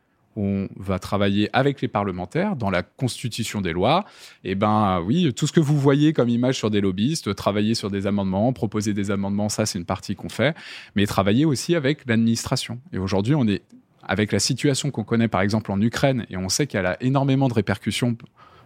on 0.40 0.68
va 0.76 0.98
travailler 0.98 1.50
avec 1.52 1.80
les 1.80 1.88
parlementaires 1.88 2.56
dans 2.56 2.70
la 2.70 2.82
constitution 2.82 3.60
des 3.60 3.72
lois. 3.72 4.04
Et 4.44 4.52
eh 4.52 4.54
ben 4.54 5.00
oui, 5.04 5.32
tout 5.34 5.46
ce 5.46 5.52
que 5.52 5.60
vous 5.60 5.78
voyez 5.78 6.12
comme 6.12 6.28
image 6.28 6.56
sur 6.56 6.70
des 6.70 6.80
lobbyistes, 6.80 7.34
travailler 7.34 7.74
sur 7.74 7.90
des 7.90 8.06
amendements, 8.06 8.52
proposer 8.52 8.94
des 8.94 9.10
amendements, 9.10 9.48
ça 9.48 9.66
c'est 9.66 9.78
une 9.78 9.84
partie 9.84 10.14
qu'on 10.14 10.28
fait, 10.28 10.56
mais 10.96 11.06
travailler 11.06 11.44
aussi 11.44 11.74
avec 11.74 12.06
l'administration. 12.06 12.80
Et 12.92 12.98
aujourd'hui, 12.98 13.34
on 13.34 13.46
est 13.46 13.62
avec 14.02 14.32
la 14.32 14.38
situation 14.38 14.90
qu'on 14.90 15.04
connaît 15.04 15.28
par 15.28 15.42
exemple 15.42 15.70
en 15.70 15.80
Ukraine, 15.80 16.26
et 16.30 16.36
on 16.36 16.48
sait 16.48 16.66
qu'elle 16.66 16.86
a 16.86 16.96
énormément 17.02 17.48
de 17.48 17.54
répercussions 17.54 18.16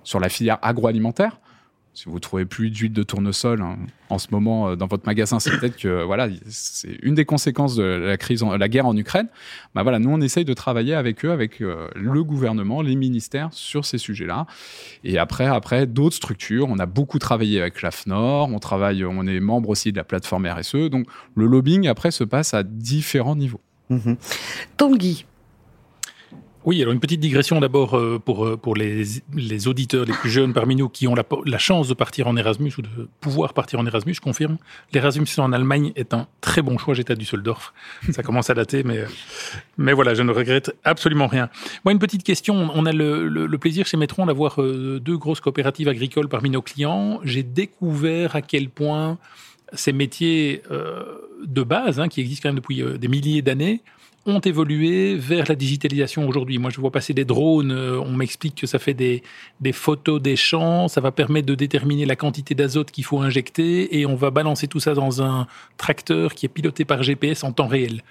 sur 0.04 0.20
la 0.20 0.28
filière 0.28 0.58
agroalimentaire, 0.62 1.40
si 1.94 2.08
vous 2.08 2.18
trouvez 2.18 2.44
plus 2.44 2.70
d'huile 2.70 2.92
de 2.92 3.04
tournesol 3.04 3.62
hein, 3.62 3.76
en 4.10 4.18
ce 4.18 4.28
moment 4.32 4.68
euh, 4.68 4.76
dans 4.76 4.88
votre 4.88 5.06
magasin, 5.06 5.38
c'est 5.38 5.56
peut-être 5.58 5.76
que 5.76 6.02
voilà, 6.02 6.28
c'est 6.48 6.98
une 7.02 7.14
des 7.14 7.24
conséquences 7.24 7.76
de 7.76 7.84
la 7.84 8.16
crise, 8.16 8.42
la 8.42 8.68
guerre 8.68 8.86
en 8.86 8.96
Ukraine. 8.96 9.28
Bah 9.74 9.84
voilà, 9.84 10.00
nous 10.00 10.10
on 10.10 10.20
essaye 10.20 10.44
de 10.44 10.54
travailler 10.54 10.94
avec 10.94 11.24
eux, 11.24 11.30
avec 11.30 11.60
euh, 11.60 11.88
le 11.94 12.24
gouvernement, 12.24 12.82
les 12.82 12.96
ministères 12.96 13.48
sur 13.52 13.84
ces 13.84 13.98
sujets-là. 13.98 14.46
Et 15.04 15.18
après, 15.18 15.46
après 15.46 15.86
d'autres 15.86 16.16
structures, 16.16 16.68
on 16.68 16.78
a 16.78 16.86
beaucoup 16.86 17.20
travaillé 17.20 17.60
avec 17.60 17.80
l'AFNOR, 17.80 18.48
on 18.52 18.58
travaille, 18.58 19.04
on 19.04 19.26
est 19.26 19.40
membre 19.40 19.68
aussi 19.68 19.92
de 19.92 19.96
la 19.96 20.04
plateforme 20.04 20.46
RSE. 20.46 20.90
Donc 20.90 21.06
le 21.36 21.46
lobbying 21.46 21.86
après 21.86 22.10
se 22.10 22.24
passe 22.24 22.54
à 22.54 22.64
différents 22.64 23.36
niveaux. 23.36 23.60
Mmh. 23.90 24.14
Tanguy, 24.76 25.26
oui, 26.64 26.80
alors 26.80 26.94
une 26.94 27.00
petite 27.00 27.20
digression 27.20 27.60
d'abord 27.60 27.94
euh, 27.94 28.18
pour, 28.18 28.46
euh, 28.46 28.56
pour 28.56 28.74
les, 28.74 29.04
les, 29.34 29.68
auditeurs 29.68 30.06
les 30.06 30.14
plus 30.14 30.30
jeunes 30.30 30.54
parmi 30.54 30.76
nous 30.76 30.88
qui 30.88 31.06
ont 31.06 31.14
la, 31.14 31.58
chance 31.58 31.88
de 31.88 31.94
partir 31.94 32.26
en 32.26 32.36
Erasmus 32.36 32.72
ou 32.78 32.82
de 32.82 33.08
pouvoir 33.20 33.52
partir 33.52 33.78
en 33.78 33.86
Erasmus, 33.86 34.14
je 34.14 34.20
confirme. 34.20 34.56
L'Erasmus 34.92 35.26
en 35.38 35.52
Allemagne 35.52 35.92
est 35.94 36.14
un 36.14 36.26
très 36.40 36.62
bon 36.62 36.78
choix. 36.78 36.94
J'étais 36.94 37.12
à 37.12 37.16
Düsseldorf. 37.16 37.74
Ça 38.12 38.22
commence 38.22 38.48
à 38.48 38.54
dater, 38.54 38.82
mais, 38.82 39.04
mais 39.76 39.92
voilà, 39.92 40.14
je 40.14 40.22
ne 40.22 40.32
regrette 40.32 40.74
absolument 40.84 41.26
rien. 41.26 41.50
Moi, 41.84 41.92
une 41.92 41.98
petite 41.98 42.22
question. 42.22 42.70
On 42.74 42.86
a 42.86 42.92
le, 42.92 43.28
le, 43.28 43.58
plaisir 43.58 43.86
chez 43.86 43.96
Metron 43.96 44.26
d'avoir 44.26 44.62
euh, 44.62 45.00
deux 45.00 45.18
grosses 45.18 45.40
coopératives 45.40 45.88
agricoles 45.88 46.28
parmi 46.28 46.48
nos 46.48 46.62
clients. 46.62 47.20
J'ai 47.24 47.42
découvert 47.42 48.36
à 48.36 48.42
quel 48.42 48.70
point 48.70 49.18
ces 49.74 49.92
métiers 49.92 50.62
de 51.44 51.62
base, 51.62 51.98
hein, 51.98 52.08
qui 52.08 52.20
existent 52.20 52.42
quand 52.44 52.50
même 52.50 52.60
depuis 52.60 52.82
des 52.98 53.08
milliers 53.08 53.42
d'années, 53.42 53.82
ont 54.26 54.40
évolué 54.40 55.16
vers 55.16 55.44
la 55.48 55.54
digitalisation 55.54 56.26
aujourd'hui. 56.26 56.58
Moi, 56.58 56.70
je 56.70 56.80
vois 56.80 56.90
passer 56.90 57.12
des 57.12 57.24
drones, 57.24 57.72
euh, 57.72 58.00
on 58.00 58.12
m'explique 58.12 58.54
que 58.54 58.66
ça 58.66 58.78
fait 58.78 58.94
des, 58.94 59.22
photos 59.72 60.20
des 60.20 60.36
champs, 60.36 60.88
ça 60.88 61.00
va 61.00 61.12
permettre 61.12 61.46
de 61.46 61.54
déterminer 61.54 62.06
la 62.06 62.16
quantité 62.16 62.54
d'azote 62.54 62.90
qu'il 62.90 63.04
faut 63.04 63.20
injecter, 63.20 63.98
et 63.98 64.06
on 64.06 64.14
va 64.14 64.30
balancer 64.30 64.66
tout 64.66 64.80
ça 64.80 64.94
dans 64.94 65.22
un 65.22 65.46
tracteur 65.76 66.34
qui 66.34 66.46
est 66.46 66.48
piloté 66.48 66.84
par 66.84 67.02
GPS 67.02 67.44
en 67.44 67.52
temps 67.52 67.66
réel. 67.66 68.02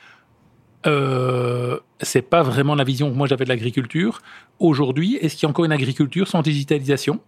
Euh, 0.86 1.80
c'est 2.02 2.22
pas 2.22 2.44
vraiment 2.44 2.76
la 2.76 2.84
vision 2.84 3.10
que 3.10 3.16
moi 3.16 3.26
j'avais 3.26 3.46
de 3.46 3.50
l'agriculture. 3.50 4.22
Aujourd'hui, 4.60 5.16
est-ce 5.16 5.36
qu'il 5.36 5.44
y 5.44 5.48
a 5.48 5.50
encore 5.50 5.66
une 5.66 5.72
agriculture 5.72 6.28
sans 6.28 6.42
digitalisation? 6.42 7.22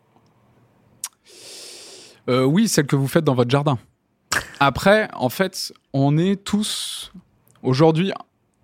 Euh, 2.30 2.44
Oui, 2.44 2.68
celle 2.68 2.86
que 2.86 2.96
vous 2.96 3.08
faites 3.08 3.24
dans 3.24 3.36
votre 3.36 3.50
jardin. 3.50 3.80
Après, 4.60 5.10
en 5.14 5.30
fait, 5.30 5.74
on 5.94 6.18
est 6.18 6.44
tous 6.44 7.14
aujourd'hui 7.64 8.12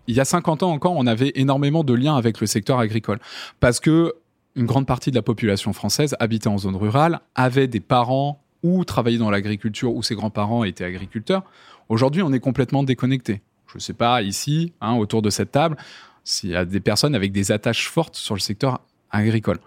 il 0.08 0.16
y 0.16 0.20
a 0.20 0.26
50 0.26 0.64
ans 0.64 0.72
encore, 0.72 0.94
on 0.96 1.08
avait 1.08 1.32
énormément 1.36 1.84
de 1.84 1.94
liens 1.94 2.16
avec 2.16 2.40
le 2.42 2.48
secteur 2.48 2.80
agricole. 2.80 3.20
Parce 3.60 3.80
que 3.80 4.14
une 4.56 4.66
grande 4.66 4.86
partie 4.86 5.12
de 5.12 5.16
la 5.16 5.22
population 5.22 5.72
française 5.74 6.16
habitait 6.20 6.50
en 6.50 6.58
zone 6.58 6.76
rurale, 6.76 7.22
avait 7.36 7.68
des 7.68 7.80
parents 7.80 8.42
ou 8.64 8.84
travaillaient 8.84 9.18
dans 9.18 9.32
l'agriculture 9.32 9.96
ou 9.96 10.04
ses 10.04 10.16
grands-parents 10.16 10.64
étaient 10.64 10.84
agriculteurs. 10.84 11.44
Aujourd'hui, 11.90 12.22
on 12.22 12.34
est 12.34 12.40
complètement 12.40 12.84
déconnecté. 12.84 13.42
Je 13.68 13.78
ne 13.78 13.80
sais 13.80 13.94
pas 13.94 14.22
ici, 14.22 14.74
hein, 14.82 14.96
autour 14.96 15.22
de 15.22 15.30
cette 15.30 15.52
table, 15.52 15.78
s'il 16.24 16.50
y 16.50 16.56
a 16.56 16.66
des 16.66 16.82
personnes 16.82 17.16
avec 17.16 17.32
des 17.32 17.52
attaches 17.52 17.88
fortes 17.88 18.16
sur 18.16 18.36
le 18.36 18.40
secteur 18.40 18.82
agricole. 19.10 19.60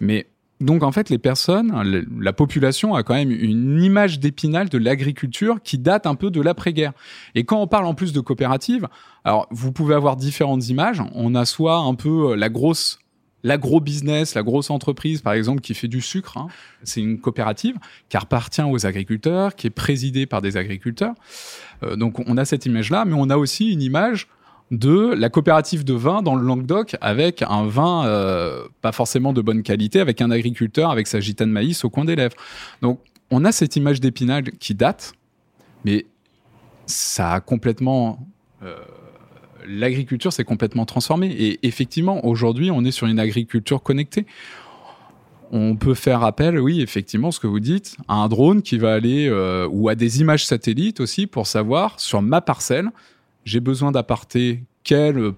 Mais 0.00 0.26
donc 0.60 0.82
en 0.82 0.92
fait, 0.92 1.10
les 1.10 1.18
personnes, 1.18 2.06
la 2.18 2.32
population 2.32 2.94
a 2.94 3.02
quand 3.02 3.14
même 3.14 3.30
une 3.30 3.82
image 3.82 4.20
d'épinal 4.20 4.68
de 4.68 4.78
l'agriculture 4.78 5.58
qui 5.62 5.76
date 5.76 6.06
un 6.06 6.14
peu 6.14 6.30
de 6.30 6.40
l'après-guerre. 6.40 6.92
Et 7.34 7.44
quand 7.44 7.60
on 7.60 7.66
parle 7.66 7.84
en 7.84 7.94
plus 7.94 8.12
de 8.12 8.20
coopérative, 8.20 8.88
alors 9.24 9.46
vous 9.50 9.72
pouvez 9.72 9.94
avoir 9.94 10.16
différentes 10.16 10.68
images. 10.68 11.02
On 11.14 11.34
a 11.34 11.44
soit 11.44 11.76
un 11.76 11.94
peu 11.94 12.30
euh, 12.30 12.36
la 12.36 12.48
grosse 12.48 12.98
l'agro-business, 13.44 14.34
la 14.34 14.42
grosse 14.42 14.70
entreprise, 14.70 15.20
par 15.20 15.34
exemple, 15.34 15.60
qui 15.60 15.74
fait 15.74 15.86
du 15.86 16.00
sucre. 16.00 16.36
Hein. 16.36 16.48
C'est 16.82 17.00
une 17.00 17.20
coopérative 17.20 17.76
qui 18.08 18.16
appartient 18.16 18.62
aux 18.62 18.86
agriculteurs, 18.86 19.54
qui 19.54 19.68
est 19.68 19.70
présidée 19.70 20.26
par 20.26 20.42
des 20.42 20.56
agriculteurs. 20.56 21.14
Euh, 21.84 21.94
donc 21.94 22.18
on 22.26 22.36
a 22.38 22.44
cette 22.44 22.66
image-là, 22.66 23.04
mais 23.04 23.14
on 23.14 23.30
a 23.30 23.36
aussi 23.36 23.72
une 23.72 23.82
image 23.82 24.26
de 24.70 25.14
la 25.14 25.28
coopérative 25.28 25.84
de 25.84 25.94
vin 25.94 26.22
dans 26.22 26.34
le 26.34 26.44
Languedoc 26.44 26.96
avec 27.00 27.42
un 27.42 27.66
vin 27.66 28.04
euh, 28.06 28.66
pas 28.82 28.92
forcément 28.92 29.32
de 29.32 29.40
bonne 29.40 29.62
qualité, 29.62 30.00
avec 30.00 30.20
un 30.20 30.30
agriculteur 30.30 30.90
avec 30.90 31.06
sa 31.06 31.20
gitane 31.20 31.50
maïs 31.50 31.84
au 31.84 31.90
coin 31.90 32.04
des 32.04 32.16
lèvres. 32.16 32.36
Donc 32.82 33.00
on 33.30 33.44
a 33.44 33.52
cette 33.52 33.76
image 33.76 34.00
d'épinal 34.00 34.44
qui 34.58 34.74
date, 34.74 35.14
mais 35.84 36.06
ça 36.86 37.32
a 37.32 37.40
complètement... 37.40 38.26
Euh, 38.62 38.76
l'agriculture 39.66 40.32
s'est 40.32 40.44
complètement 40.44 40.84
transformée. 40.84 41.28
Et 41.28 41.58
effectivement, 41.66 42.24
aujourd'hui, 42.24 42.70
on 42.70 42.84
est 42.84 42.92
sur 42.92 43.06
une 43.06 43.18
agriculture 43.18 43.82
connectée. 43.82 44.26
On 45.52 45.76
peut 45.76 45.94
faire 45.94 46.24
appel, 46.24 46.58
oui, 46.58 46.80
effectivement, 46.80 47.30
ce 47.30 47.38
que 47.40 47.46
vous 47.46 47.60
dites, 47.60 47.96
à 48.08 48.14
un 48.14 48.28
drone 48.28 48.62
qui 48.62 48.78
va 48.78 48.94
aller, 48.94 49.28
euh, 49.28 49.68
ou 49.70 49.88
à 49.88 49.94
des 49.94 50.20
images 50.20 50.44
satellites 50.44 51.00
aussi, 51.00 51.26
pour 51.26 51.46
savoir 51.46 51.98
sur 52.00 52.22
ma 52.22 52.40
parcelle, 52.40 52.90
j'ai 53.46 53.60
besoin 53.60 53.92
d'apporter 53.92 54.64
quelle 54.84 55.32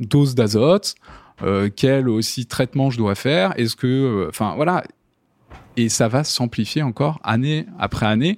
dose 0.00 0.34
d'azote, 0.34 0.96
euh, 1.42 1.70
quel 1.74 2.10
aussi 2.10 2.44
traitement 2.44 2.90
je 2.90 2.98
dois 2.98 3.14
faire, 3.14 3.54
est-ce 3.58 3.76
que, 3.76 3.86
euh, 3.86 4.28
enfin 4.28 4.54
voilà, 4.56 4.84
et 5.76 5.88
ça 5.88 6.08
va 6.08 6.24
s'amplifier 6.24 6.82
encore 6.82 7.20
année 7.22 7.66
après 7.78 8.06
année. 8.06 8.36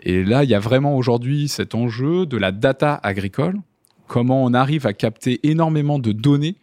Et 0.00 0.24
là, 0.24 0.44
il 0.44 0.50
y 0.50 0.54
a 0.54 0.60
vraiment 0.60 0.96
aujourd'hui 0.96 1.48
cet 1.48 1.74
enjeu 1.74 2.26
de 2.26 2.36
la 2.36 2.52
data 2.52 3.00
agricole, 3.02 3.60
comment 4.06 4.44
on 4.44 4.54
arrive 4.54 4.86
à 4.86 4.92
capter 4.92 5.40
énormément 5.46 5.98
de 5.98 6.12
données 6.12 6.56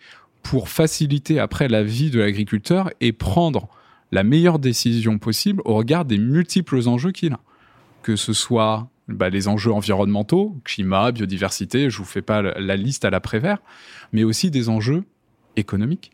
pour 0.44 0.70
faciliter 0.70 1.40
après 1.40 1.68
la 1.68 1.84
vie 1.84 2.10
de 2.10 2.20
l'agriculteur 2.20 2.90
et 3.00 3.14
prendre 3.14 3.68
la 4.12 4.24
meilleure 4.24 4.60
décision 4.60 5.20
possible 5.20 5.62
au 5.66 5.76
regard 5.76 6.06
des 6.06 6.18
multiples 6.18 6.88
enjeux 6.88 7.12
qu'il 7.12 7.34
a. 7.34 7.40
Que 8.02 8.16
ce 8.16 8.34
soit 8.34 8.90
bah, 9.12 9.30
les 9.30 9.48
enjeux 9.48 9.72
environnementaux, 9.72 10.56
climat, 10.64 11.12
biodiversité, 11.12 11.90
je 11.90 11.98
vous 11.98 12.06
fais 12.06 12.22
pas 12.22 12.42
la 12.42 12.76
liste 12.76 13.06
à 13.06 13.10
l'après-vert, 13.10 13.60
mais 14.12 14.24
aussi 14.24 14.52
des 14.52 14.70
enjeux 14.70 15.04
économiques. 15.56 16.12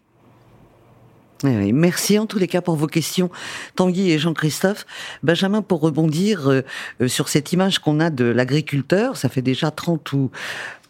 merci 1.43 2.17
en 2.17 2.25
tous 2.25 2.39
les 2.39 2.47
cas 2.47 2.61
pour 2.61 2.75
vos 2.75 2.87
questions, 2.87 3.29
Tanguy 3.75 4.11
et 4.11 4.19
Jean-Christophe. 4.19 4.85
Benjamin, 5.23 5.61
pour 5.61 5.81
rebondir 5.81 6.49
euh, 6.49 6.61
euh, 7.01 7.07
sur 7.07 7.29
cette 7.29 7.53
image 7.53 7.79
qu'on 7.79 7.99
a 7.99 8.09
de 8.09 8.25
l'agriculteur, 8.25 9.17
ça 9.17 9.29
fait 9.29 9.41
déjà 9.41 9.71
30 9.71 10.13
ou 10.13 10.31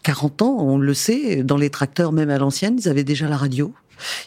40 0.02 0.42
ans, 0.42 0.56
on 0.60 0.78
le 0.78 0.94
sait, 0.94 1.42
dans 1.42 1.56
les 1.56 1.70
tracteurs, 1.70 2.12
même 2.12 2.30
à 2.30 2.38
l'ancienne, 2.38 2.76
ils 2.78 2.88
avaient 2.88 3.04
déjà 3.04 3.28
la 3.28 3.36
radio? 3.36 3.74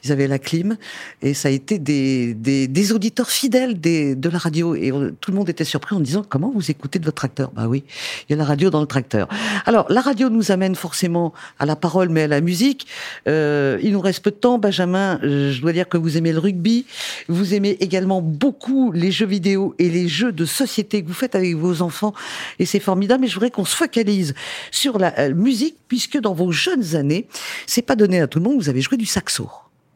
Ils 0.04 0.12
avaient 0.12 0.28
la 0.28 0.40
clim, 0.40 0.78
et 1.22 1.34
ça 1.34 1.48
a 1.48 1.52
été 1.52 1.80
des, 1.80 2.34
des, 2.34 2.68
des 2.68 2.92
auditeurs 2.92 3.30
fidèles 3.30 3.80
des, 3.80 4.16
de 4.16 4.30
la 4.30 4.38
radio. 4.38 4.76
Et 4.76 4.92
tout 5.20 5.32
le 5.32 5.38
monde 5.38 5.50
était 5.50 5.66
surpris 5.66 5.96
en 5.96 6.00
disant 6.00 6.24
comment 6.28 6.52
vous 6.54 6.72
écoutez 6.72 7.00
de 7.00 7.06
votre 7.06 7.16
tracteur 7.16 7.52
Bah 7.52 7.68
oui, 7.68 7.84
il 8.28 8.34
y 8.34 8.36
a 8.36 8.38
la 8.38 8.46
radio 8.46 8.70
dans 8.70 8.82
le 8.82 8.88
tracteur. 8.88 9.28
Alors 9.66 9.86
la 9.90 10.02
radio 10.02 10.30
nous 10.30 10.52
amène 10.52 10.76
forcément 10.76 11.34
à 11.60 11.66
la 11.66 11.76
parole, 11.76 12.10
mais 12.10 12.24
à 12.24 12.28
la 12.28 12.42
musique. 12.42 12.88
Euh, 13.28 13.78
il 13.82 13.94
nous 13.94 14.02
reste 14.02 14.24
peu 14.24 14.32
de 14.32 14.36
temps, 14.36 14.58
Benjamin. 14.58 15.20
Je 15.22 15.60
dois 15.62 15.74
dire 15.74 15.88
que 15.88 15.98
vous 15.98 16.18
aimez 16.18 16.32
le 16.32 16.40
rugby, 16.40 16.86
vous 17.28 17.54
aimez 17.54 17.78
également 17.80 18.22
beaucoup 18.22 18.92
les 18.92 19.12
jeux 19.12 19.26
vidéo 19.26 19.76
et 19.80 19.90
les 19.90 20.08
jeux 20.08 20.32
de 20.32 20.46
société 20.46 21.04
que 21.04 21.08
vous 21.08 21.14
faites 21.14 21.36
avec 21.36 21.56
vos 21.56 21.82
enfants, 21.82 22.14
et 22.60 22.66
c'est 22.66 22.80
formidable. 22.80 23.22
Mais 23.22 23.28
je 23.28 23.34
voudrais 23.34 23.52
qu'on 23.52 23.66
se 23.66 23.76
focalise 23.76 24.34
sur 24.72 24.98
la 24.98 25.18
euh, 25.20 25.34
musique, 25.34 25.78
puisque 25.88 26.20
dans 26.20 26.34
vos 26.34 26.52
jeunes 26.52 26.96
années, 26.96 27.28
c'est 27.68 27.82
pas 27.82 27.96
donné 27.96 28.22
à 28.22 28.28
tout 28.28 28.40
le 28.40 28.46
monde. 28.46 28.62
Vous 28.62 28.70
avez 28.70 28.82
joué 28.82 28.98
du 28.98 29.06
saxo 29.06 29.50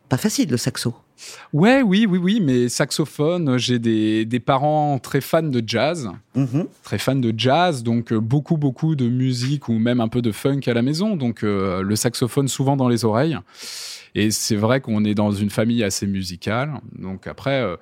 pas 0.10 0.18
facile 0.18 0.50
le 0.50 0.58
saxo. 0.58 0.94
Ouais, 1.54 1.82
oui, 1.82 2.06
oui, 2.10 2.20
oui, 2.20 2.40
mais 2.42 2.68
saxophone, 2.68 3.58
j'ai 3.58 3.80
des, 3.80 4.26
des, 4.26 4.40
parents 4.40 5.00
très 5.00 5.22
fans 5.22 5.44
de 5.44 5.64
jazz, 5.66 6.10
mm-hmm. 6.36 6.66
très 6.84 6.98
fans 6.98 7.16
de 7.16 7.34
jazz, 7.36 7.84
donc 7.84 8.12
euh, 8.12 8.20
beaucoup, 8.20 8.58
beaucoup 8.58 8.96
de 8.96 9.08
musique 9.08 9.70
ou 9.70 9.74
même 9.74 10.02
un 10.02 10.10
peu 10.10 10.22
de 10.22 10.32
funk 10.32 10.62
à 10.68 10.74
la 10.74 10.82
maison, 10.82 11.16
donc 11.16 11.44
euh, 11.44 11.82
le 11.82 11.96
saxophone 11.96 12.48
souvent 12.48 12.76
dans 12.76 12.90
les 12.90 13.06
oreilles. 13.06 13.38
Et 14.14 14.32
c'est 14.32 14.56
vrai 14.56 14.82
qu'on 14.82 15.06
est 15.06 15.16
dans 15.16 15.32
une 15.32 15.50
famille 15.50 15.84
assez 15.84 16.06
musicale, 16.06 16.74
donc 16.98 17.28
après, 17.28 17.62
euh, 17.62 17.78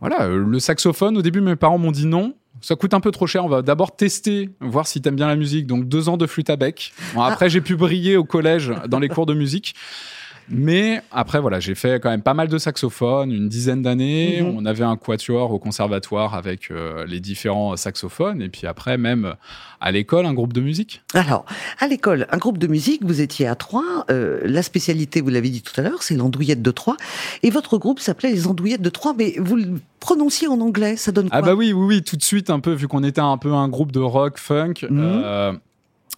voilà, 0.00 0.28
le 0.28 0.58
saxophone, 0.58 1.16
au 1.16 1.22
début 1.22 1.40
mes 1.40 1.56
parents 1.56 1.78
m'ont 1.78 1.92
dit 1.92 2.06
non, 2.06 2.34
ça 2.60 2.74
coûte 2.74 2.94
un 2.94 3.00
peu 3.00 3.10
trop 3.10 3.26
cher. 3.26 3.44
On 3.44 3.48
va 3.48 3.62
d'abord 3.62 3.94
tester, 3.94 4.50
voir 4.60 4.86
si 4.86 5.00
t'aimes 5.00 5.16
bien 5.16 5.28
la 5.28 5.36
musique. 5.36 5.66
Donc 5.66 5.88
deux 5.88 6.08
ans 6.08 6.16
de 6.16 6.26
flûte 6.26 6.50
à 6.50 6.56
bec. 6.56 6.92
Bon, 7.14 7.22
après, 7.22 7.46
ah. 7.46 7.48
j'ai 7.48 7.60
pu 7.60 7.76
briller 7.76 8.16
au 8.16 8.24
collège 8.24 8.72
dans 8.88 8.98
les 8.98 9.08
cours 9.08 9.26
de 9.26 9.34
musique. 9.34 9.74
Mais 10.50 11.00
après, 11.12 11.40
voilà, 11.40 11.60
j'ai 11.60 11.74
fait 11.74 12.00
quand 12.00 12.10
même 12.10 12.22
pas 12.22 12.34
mal 12.34 12.48
de 12.48 12.58
saxophones, 12.58 13.30
une 13.30 13.48
dizaine 13.48 13.82
d'années. 13.82 14.42
Mhm. 14.42 14.54
On 14.56 14.66
avait 14.66 14.84
un 14.84 14.96
quatuor 14.96 15.52
au 15.52 15.58
conservatoire 15.58 16.34
avec 16.34 16.70
euh, 16.70 17.06
les 17.06 17.20
différents 17.20 17.76
saxophones. 17.76 18.42
Et 18.42 18.48
puis 18.48 18.66
après, 18.66 18.98
même 18.98 19.34
à 19.80 19.92
l'école, 19.92 20.26
un 20.26 20.34
groupe 20.34 20.52
de 20.52 20.60
musique. 20.60 21.02
Alors, 21.14 21.44
à 21.78 21.86
l'école, 21.86 22.26
un 22.30 22.36
groupe 22.36 22.58
de 22.58 22.66
musique, 22.66 23.02
vous 23.04 23.20
étiez 23.20 23.46
à 23.46 23.54
Troyes. 23.54 24.04
euh, 24.10 24.40
la 24.44 24.62
spécialité, 24.62 25.20
vous 25.20 25.30
l'avez 25.30 25.48
dit 25.50 25.62
tout 25.62 25.72
à 25.80 25.82
l'heure, 25.82 26.02
c'est 26.02 26.16
l'andouillette 26.16 26.62
de 26.62 26.70
Troyes. 26.70 26.96
Et 27.42 27.50
votre 27.50 27.78
groupe 27.78 28.00
s'appelait 28.00 28.30
les 28.32 28.46
andouillettes 28.46 28.82
de 28.82 28.90
Troyes, 28.90 29.14
mais 29.16 29.34
vous 29.38 29.56
le 29.56 29.80
prononciez 30.00 30.48
en 30.48 30.60
anglais, 30.60 30.96
ça 30.96 31.12
donne 31.12 31.28
quoi 31.30 31.38
Ah 31.38 31.42
bah 31.42 31.54
oui, 31.54 31.72
oui, 31.72 31.86
oui, 31.86 32.02
tout 32.02 32.16
de 32.16 32.22
suite, 32.22 32.50
un 32.50 32.60
peu, 32.60 32.72
vu 32.72 32.88
qu'on 32.88 33.04
était 33.04 33.20
un 33.20 33.38
peu 33.38 33.52
un 33.52 33.68
groupe 33.68 33.92
de 33.92 34.00
rock, 34.00 34.38
funk. 34.38 34.74
Mhm. 34.88 34.98
euh, 35.24 35.52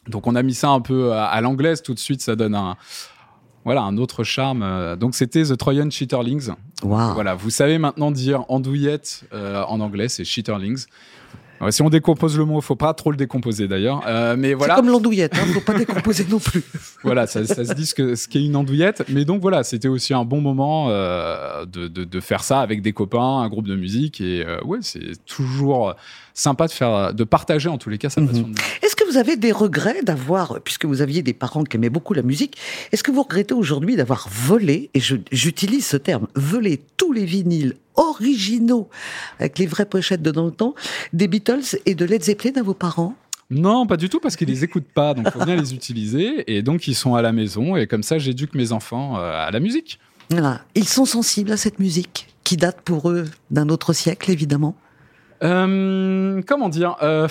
donc 0.08 0.26
on 0.26 0.34
a 0.34 0.42
mis 0.42 0.54
ça 0.54 0.70
un 0.70 0.80
peu 0.80 1.12
à, 1.12 1.26
à 1.26 1.40
l'anglaise, 1.40 1.82
tout 1.82 1.94
de 1.94 1.98
suite, 2.00 2.22
ça 2.22 2.34
donne 2.34 2.54
un... 2.56 2.76
Voilà, 3.64 3.82
un 3.82 3.96
autre 3.98 4.24
charme. 4.24 4.62
euh. 4.62 4.96
Donc 4.96 5.14
c'était 5.14 5.42
The 5.44 5.56
Trojan 5.56 5.88
Cheaterlings. 5.90 6.50
Voilà, 7.14 7.34
vous 7.34 7.50
savez 7.50 7.78
maintenant 7.78 8.10
dire 8.10 8.44
andouillette 8.48 9.24
euh, 9.32 9.62
en 9.64 9.80
anglais, 9.80 10.08
c'est 10.08 10.24
Cheaterlings. 10.24 10.86
Ouais, 11.60 11.70
si 11.70 11.80
on 11.80 11.90
décompose 11.90 12.36
le 12.36 12.44
mot, 12.44 12.60
faut 12.60 12.74
pas 12.74 12.92
trop 12.92 13.12
le 13.12 13.16
décomposer 13.16 13.68
d'ailleurs. 13.68 14.02
Euh, 14.08 14.34
mais 14.36 14.52
voilà. 14.52 14.74
C'est 14.74 14.80
comme 14.80 14.90
l'andouillette, 14.90 15.32
hein, 15.36 15.44
faut 15.54 15.60
pas 15.60 15.74
décomposer 15.78 16.26
non 16.28 16.40
plus. 16.40 16.64
voilà, 17.04 17.28
ça, 17.28 17.46
ça 17.46 17.64
se 17.64 17.72
dit 17.74 17.86
ce 17.86 17.94
que- 17.94 18.16
ce 18.16 18.26
qu'est 18.26 18.44
une 18.44 18.56
andouillette. 18.56 19.04
Mais 19.08 19.24
donc 19.24 19.40
voilà, 19.42 19.62
c'était 19.62 19.86
aussi 19.86 20.12
un 20.12 20.24
bon 20.24 20.40
moment 20.40 20.86
euh, 20.88 21.64
de, 21.66 21.86
de- 21.86 22.02
de 22.02 22.20
faire 22.20 22.42
ça 22.42 22.62
avec 22.62 22.82
des 22.82 22.92
copains, 22.92 23.42
un 23.42 23.48
groupe 23.48 23.68
de 23.68 23.76
musique. 23.76 24.20
Et 24.20 24.44
euh, 24.44 24.60
ouais, 24.64 24.78
c'est 24.80 25.24
toujours 25.24 25.94
sympa 26.34 26.66
de 26.66 26.72
faire, 26.72 27.14
de 27.14 27.22
partager 27.22 27.68
en 27.68 27.78
tous 27.78 27.90
les 27.90 27.98
cas 27.98 28.10
sa 28.10 28.20
Mhm. 28.22 28.26
passion. 28.26 28.48
Vous 29.12 29.18
avez 29.18 29.36
des 29.36 29.52
regrets 29.52 30.02
d'avoir, 30.02 30.60
puisque 30.62 30.86
vous 30.86 31.02
aviez 31.02 31.22
des 31.22 31.34
parents 31.34 31.64
qui 31.64 31.76
aimaient 31.76 31.90
beaucoup 31.90 32.14
la 32.14 32.22
musique, 32.22 32.56
est-ce 32.92 33.02
que 33.02 33.10
vous 33.10 33.22
regrettez 33.22 33.52
aujourd'hui 33.52 33.94
d'avoir 33.94 34.26
volé, 34.30 34.88
et 34.94 35.00
j'utilise 35.30 35.84
ce 35.84 35.98
terme, 35.98 36.28
volé 36.34 36.80
tous 36.96 37.12
les 37.12 37.26
vinyles 37.26 37.76
originaux, 37.96 38.88
avec 39.38 39.58
les 39.58 39.66
vraies 39.66 39.84
pochettes 39.84 40.22
de 40.22 40.30
dans 40.30 40.46
le 40.46 40.50
temps, 40.50 40.74
des 41.12 41.28
Beatles 41.28 41.76
et 41.84 41.94
de 41.94 42.06
Led 42.06 42.22
Zeppelin 42.22 42.52
à 42.56 42.62
vos 42.62 42.72
parents? 42.72 43.14
Non, 43.50 43.86
pas 43.86 43.98
du 43.98 44.08
tout, 44.08 44.18
parce 44.18 44.34
qu'ils 44.34 44.48
les 44.48 44.64
écoutent 44.64 44.92
pas. 44.94 45.12
Donc 45.12 45.28
faut 45.30 45.44
bien 45.44 45.56
les 45.56 45.74
utiliser. 45.74 46.50
Et 46.50 46.62
donc 46.62 46.88
ils 46.88 46.94
sont 46.94 47.14
à 47.14 47.20
la 47.20 47.32
maison. 47.32 47.76
Et 47.76 47.86
comme 47.86 48.02
ça, 48.02 48.18
j'éduque 48.18 48.54
mes 48.54 48.72
enfants 48.72 49.18
euh, 49.18 49.46
à 49.46 49.50
la 49.50 49.60
musique. 49.60 49.98
Voilà. 50.30 50.62
Ils 50.74 50.88
sont 50.88 51.04
sensibles 51.04 51.52
à 51.52 51.58
cette 51.58 51.78
musique, 51.78 52.28
qui 52.44 52.56
date 52.56 52.80
pour 52.80 53.10
eux 53.10 53.26
d'un 53.50 53.68
autre 53.68 53.92
siècle, 53.92 54.30
évidemment? 54.30 54.74
Euh, 55.42 56.40
comment 56.46 56.70
dire 56.70 56.96
euh, 57.02 57.28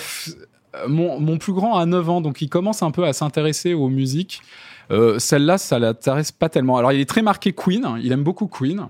mon, 0.88 1.20
mon 1.20 1.38
plus 1.38 1.52
grand 1.52 1.76
a 1.76 1.86
9 1.86 2.08
ans, 2.10 2.20
donc 2.20 2.40
il 2.42 2.48
commence 2.48 2.82
un 2.82 2.90
peu 2.90 3.04
à 3.04 3.12
s'intéresser 3.12 3.74
aux 3.74 3.88
musiques. 3.88 4.40
Euh, 4.90 5.18
Celle-là, 5.18 5.58
ça 5.58 5.78
l'intéresse 5.78 6.32
pas 6.32 6.48
tellement. 6.48 6.76
Alors, 6.76 6.92
il 6.92 7.00
est 7.00 7.08
très 7.08 7.22
marqué 7.22 7.52
Queen, 7.52 7.86
il 8.02 8.12
aime 8.12 8.22
beaucoup 8.24 8.46
Queen. 8.48 8.88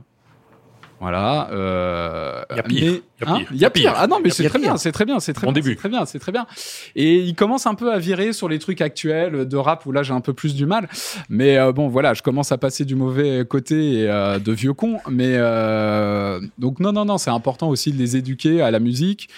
Voilà. 1.01 1.49
euh, 1.51 2.43
Il 2.51 2.57
y 2.57 2.61
a 2.61 2.63
pire, 2.63 2.81
il 2.81 2.93
y 2.95 3.25
a 3.25 3.33
hein 3.33 3.39
pire, 3.39 3.49
Il 3.51 3.61
y 3.61 3.65
a 3.65 3.71
pire. 3.71 3.95
Ah 3.97 4.07
non, 4.07 4.19
mais 4.23 4.31
c'est 4.31 4.49
très 4.49 4.61
bien, 4.61 4.77
c'est 4.77 4.93
très 4.93 5.05
bien, 5.05 5.19
c'est 5.19 5.33
très 5.33 5.47
Bon 5.49 5.53
bien. 5.53 5.61
début. 5.61 5.75
Très 5.75 5.89
bien, 5.89 6.07
c'est 6.07 6.21
très 6.21 6.31
bien. 6.31 6.47
Et 6.95 7.17
il 7.17 7.35
commence 7.35 7.67
un 7.67 7.75
peu 7.75 7.93
à 7.93 7.99
virer 7.99 8.33
sur 8.33 8.49
les 8.49 8.61
trucs 8.61 8.81
actuels 8.81 9.49
de 9.49 9.57
rap 9.57 9.85
où 9.85 9.91
là 9.91 10.05
j'ai 10.05 10.13
un 10.13 10.21
peu 10.21 10.33
plus 10.33 10.55
du 10.55 10.65
mal. 10.65 10.89
Mais 11.29 11.59
euh, 11.59 11.73
bon, 11.73 11.89
voilà, 11.89 12.15
je 12.15 12.23
commence 12.23 12.53
à 12.53 12.59
passer 12.59 12.85
du 12.85 12.95
mauvais 12.95 13.45
côté 13.45 14.03
et, 14.03 14.09
euh, 14.09 14.39
de 14.39 14.53
vieux 14.53 14.75
con. 14.75 14.99
Mais 15.11 15.35
euh, 15.39 16.41
donc 16.59 16.79
non, 16.79 16.93
non, 16.93 17.05
non, 17.05 17.19
c'est 17.19 17.31
important 17.31 17.69
aussi 17.69 17.91
de 17.93 17.99
les 17.99 18.17
éduquer 18.17 18.63
à 18.63 18.71
la 18.71 18.79
musique. 18.79 19.29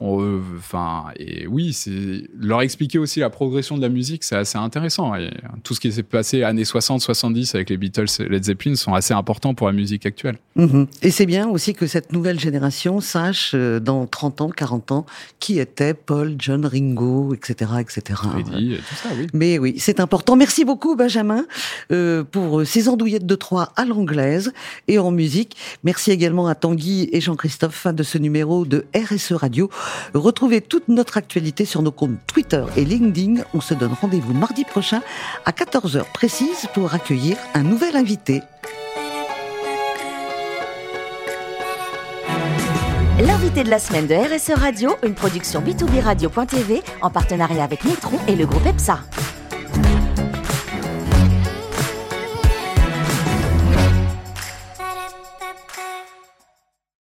Euh, 0.00 0.40
Enfin, 0.58 1.06
et 1.16 1.46
oui, 1.46 1.72
c'est 1.72 2.24
leur 2.38 2.62
expliquer 2.62 2.98
aussi 2.98 3.20
la 3.20 3.30
progression 3.30 3.76
de 3.76 3.82
la 3.82 3.88
musique, 3.88 4.24
c'est 4.24 4.36
assez 4.36 4.58
intéressant. 4.58 5.14
Et 5.14 5.30
tout 5.62 5.74
ce 5.74 5.80
qui 5.80 5.90
s'est 5.92 6.02
passé 6.02 6.42
années 6.42 6.64
60, 6.64 7.00
70 7.00 7.54
avec 7.54 7.70
les 7.70 7.76
Beatles, 7.76 8.06
et 8.20 8.28
Led 8.28 8.44
Zeppelin 8.44 8.74
sont 8.74 8.94
assez 8.94 9.14
importants 9.14 9.54
pour 9.54 9.66
la 9.66 9.72
musique 9.72 10.04
actuelle. 10.04 10.36
Mhm. 10.56 10.86
Et 11.02 11.10
c'est 11.10 11.26
bien 11.26 11.48
aussi 11.48 11.74
que 11.74 11.86
cette 11.86 12.12
nouvelle 12.12 12.38
génération 12.38 13.00
sache, 13.00 13.52
euh, 13.54 13.80
dans 13.80 14.06
30 14.06 14.40
ans, 14.42 14.50
40 14.50 14.92
ans, 14.92 15.06
qui 15.40 15.58
était 15.58 15.94
Paul, 15.94 16.34
John, 16.38 16.66
Ringo, 16.66 17.34
etc., 17.34 17.72
etc. 17.80 18.20
Freddy, 18.22 18.74
et 18.74 18.78
tout 18.78 18.94
ça, 18.94 19.08
oui. 19.16 19.26
Mais 19.32 19.58
oui, 19.58 19.74
c'est 19.78 20.00
important. 20.00 20.36
Merci 20.36 20.64
beaucoup, 20.64 20.96
Benjamin, 20.96 21.46
euh, 21.92 22.24
pour 22.24 22.66
ces 22.66 22.88
andouillettes 22.88 23.26
de 23.26 23.34
Troyes 23.34 23.72
à 23.76 23.84
l'anglaise 23.84 24.52
et 24.86 24.98
en 24.98 25.10
musique. 25.10 25.56
Merci 25.84 26.10
également 26.10 26.46
à 26.48 26.54
Tanguy 26.54 27.08
et 27.12 27.20
Jean-Christophe, 27.20 27.74
fin 27.74 27.92
de 27.92 28.02
ce 28.02 28.18
numéro 28.18 28.64
de 28.64 28.84
RSE 28.94 29.32
Radio. 29.32 29.70
Retrouvez 30.14 30.60
toute 30.60 30.88
notre 30.88 31.16
actualité 31.16 31.64
sur 31.64 31.82
nos 31.82 31.92
comptes 31.92 32.18
Twitter 32.26 32.64
et 32.76 32.84
LinkedIn. 32.84 33.42
On 33.54 33.60
se 33.60 33.74
donne 33.74 33.94
rendez-vous 34.00 34.34
mardi 34.34 34.64
prochain 34.64 35.00
à 35.44 35.52
14h 35.52 36.04
précise 36.12 36.66
pour 36.74 36.94
accueillir 36.94 37.36
un 37.54 37.62
nouvel 37.62 37.96
invité. 37.96 38.42
L'invité 43.20 43.64
de 43.64 43.70
la 43.70 43.80
semaine 43.80 44.06
de 44.06 44.14
RSE 44.14 44.56
Radio, 44.56 44.94
une 45.02 45.14
production 45.14 45.60
B2B 45.60 46.00
Radio.tv 46.02 46.82
en 47.02 47.10
partenariat 47.10 47.64
avec 47.64 47.84
Nitron 47.84 48.16
et 48.28 48.36
le 48.36 48.46
groupe 48.46 48.64
EPSA. 48.64 49.00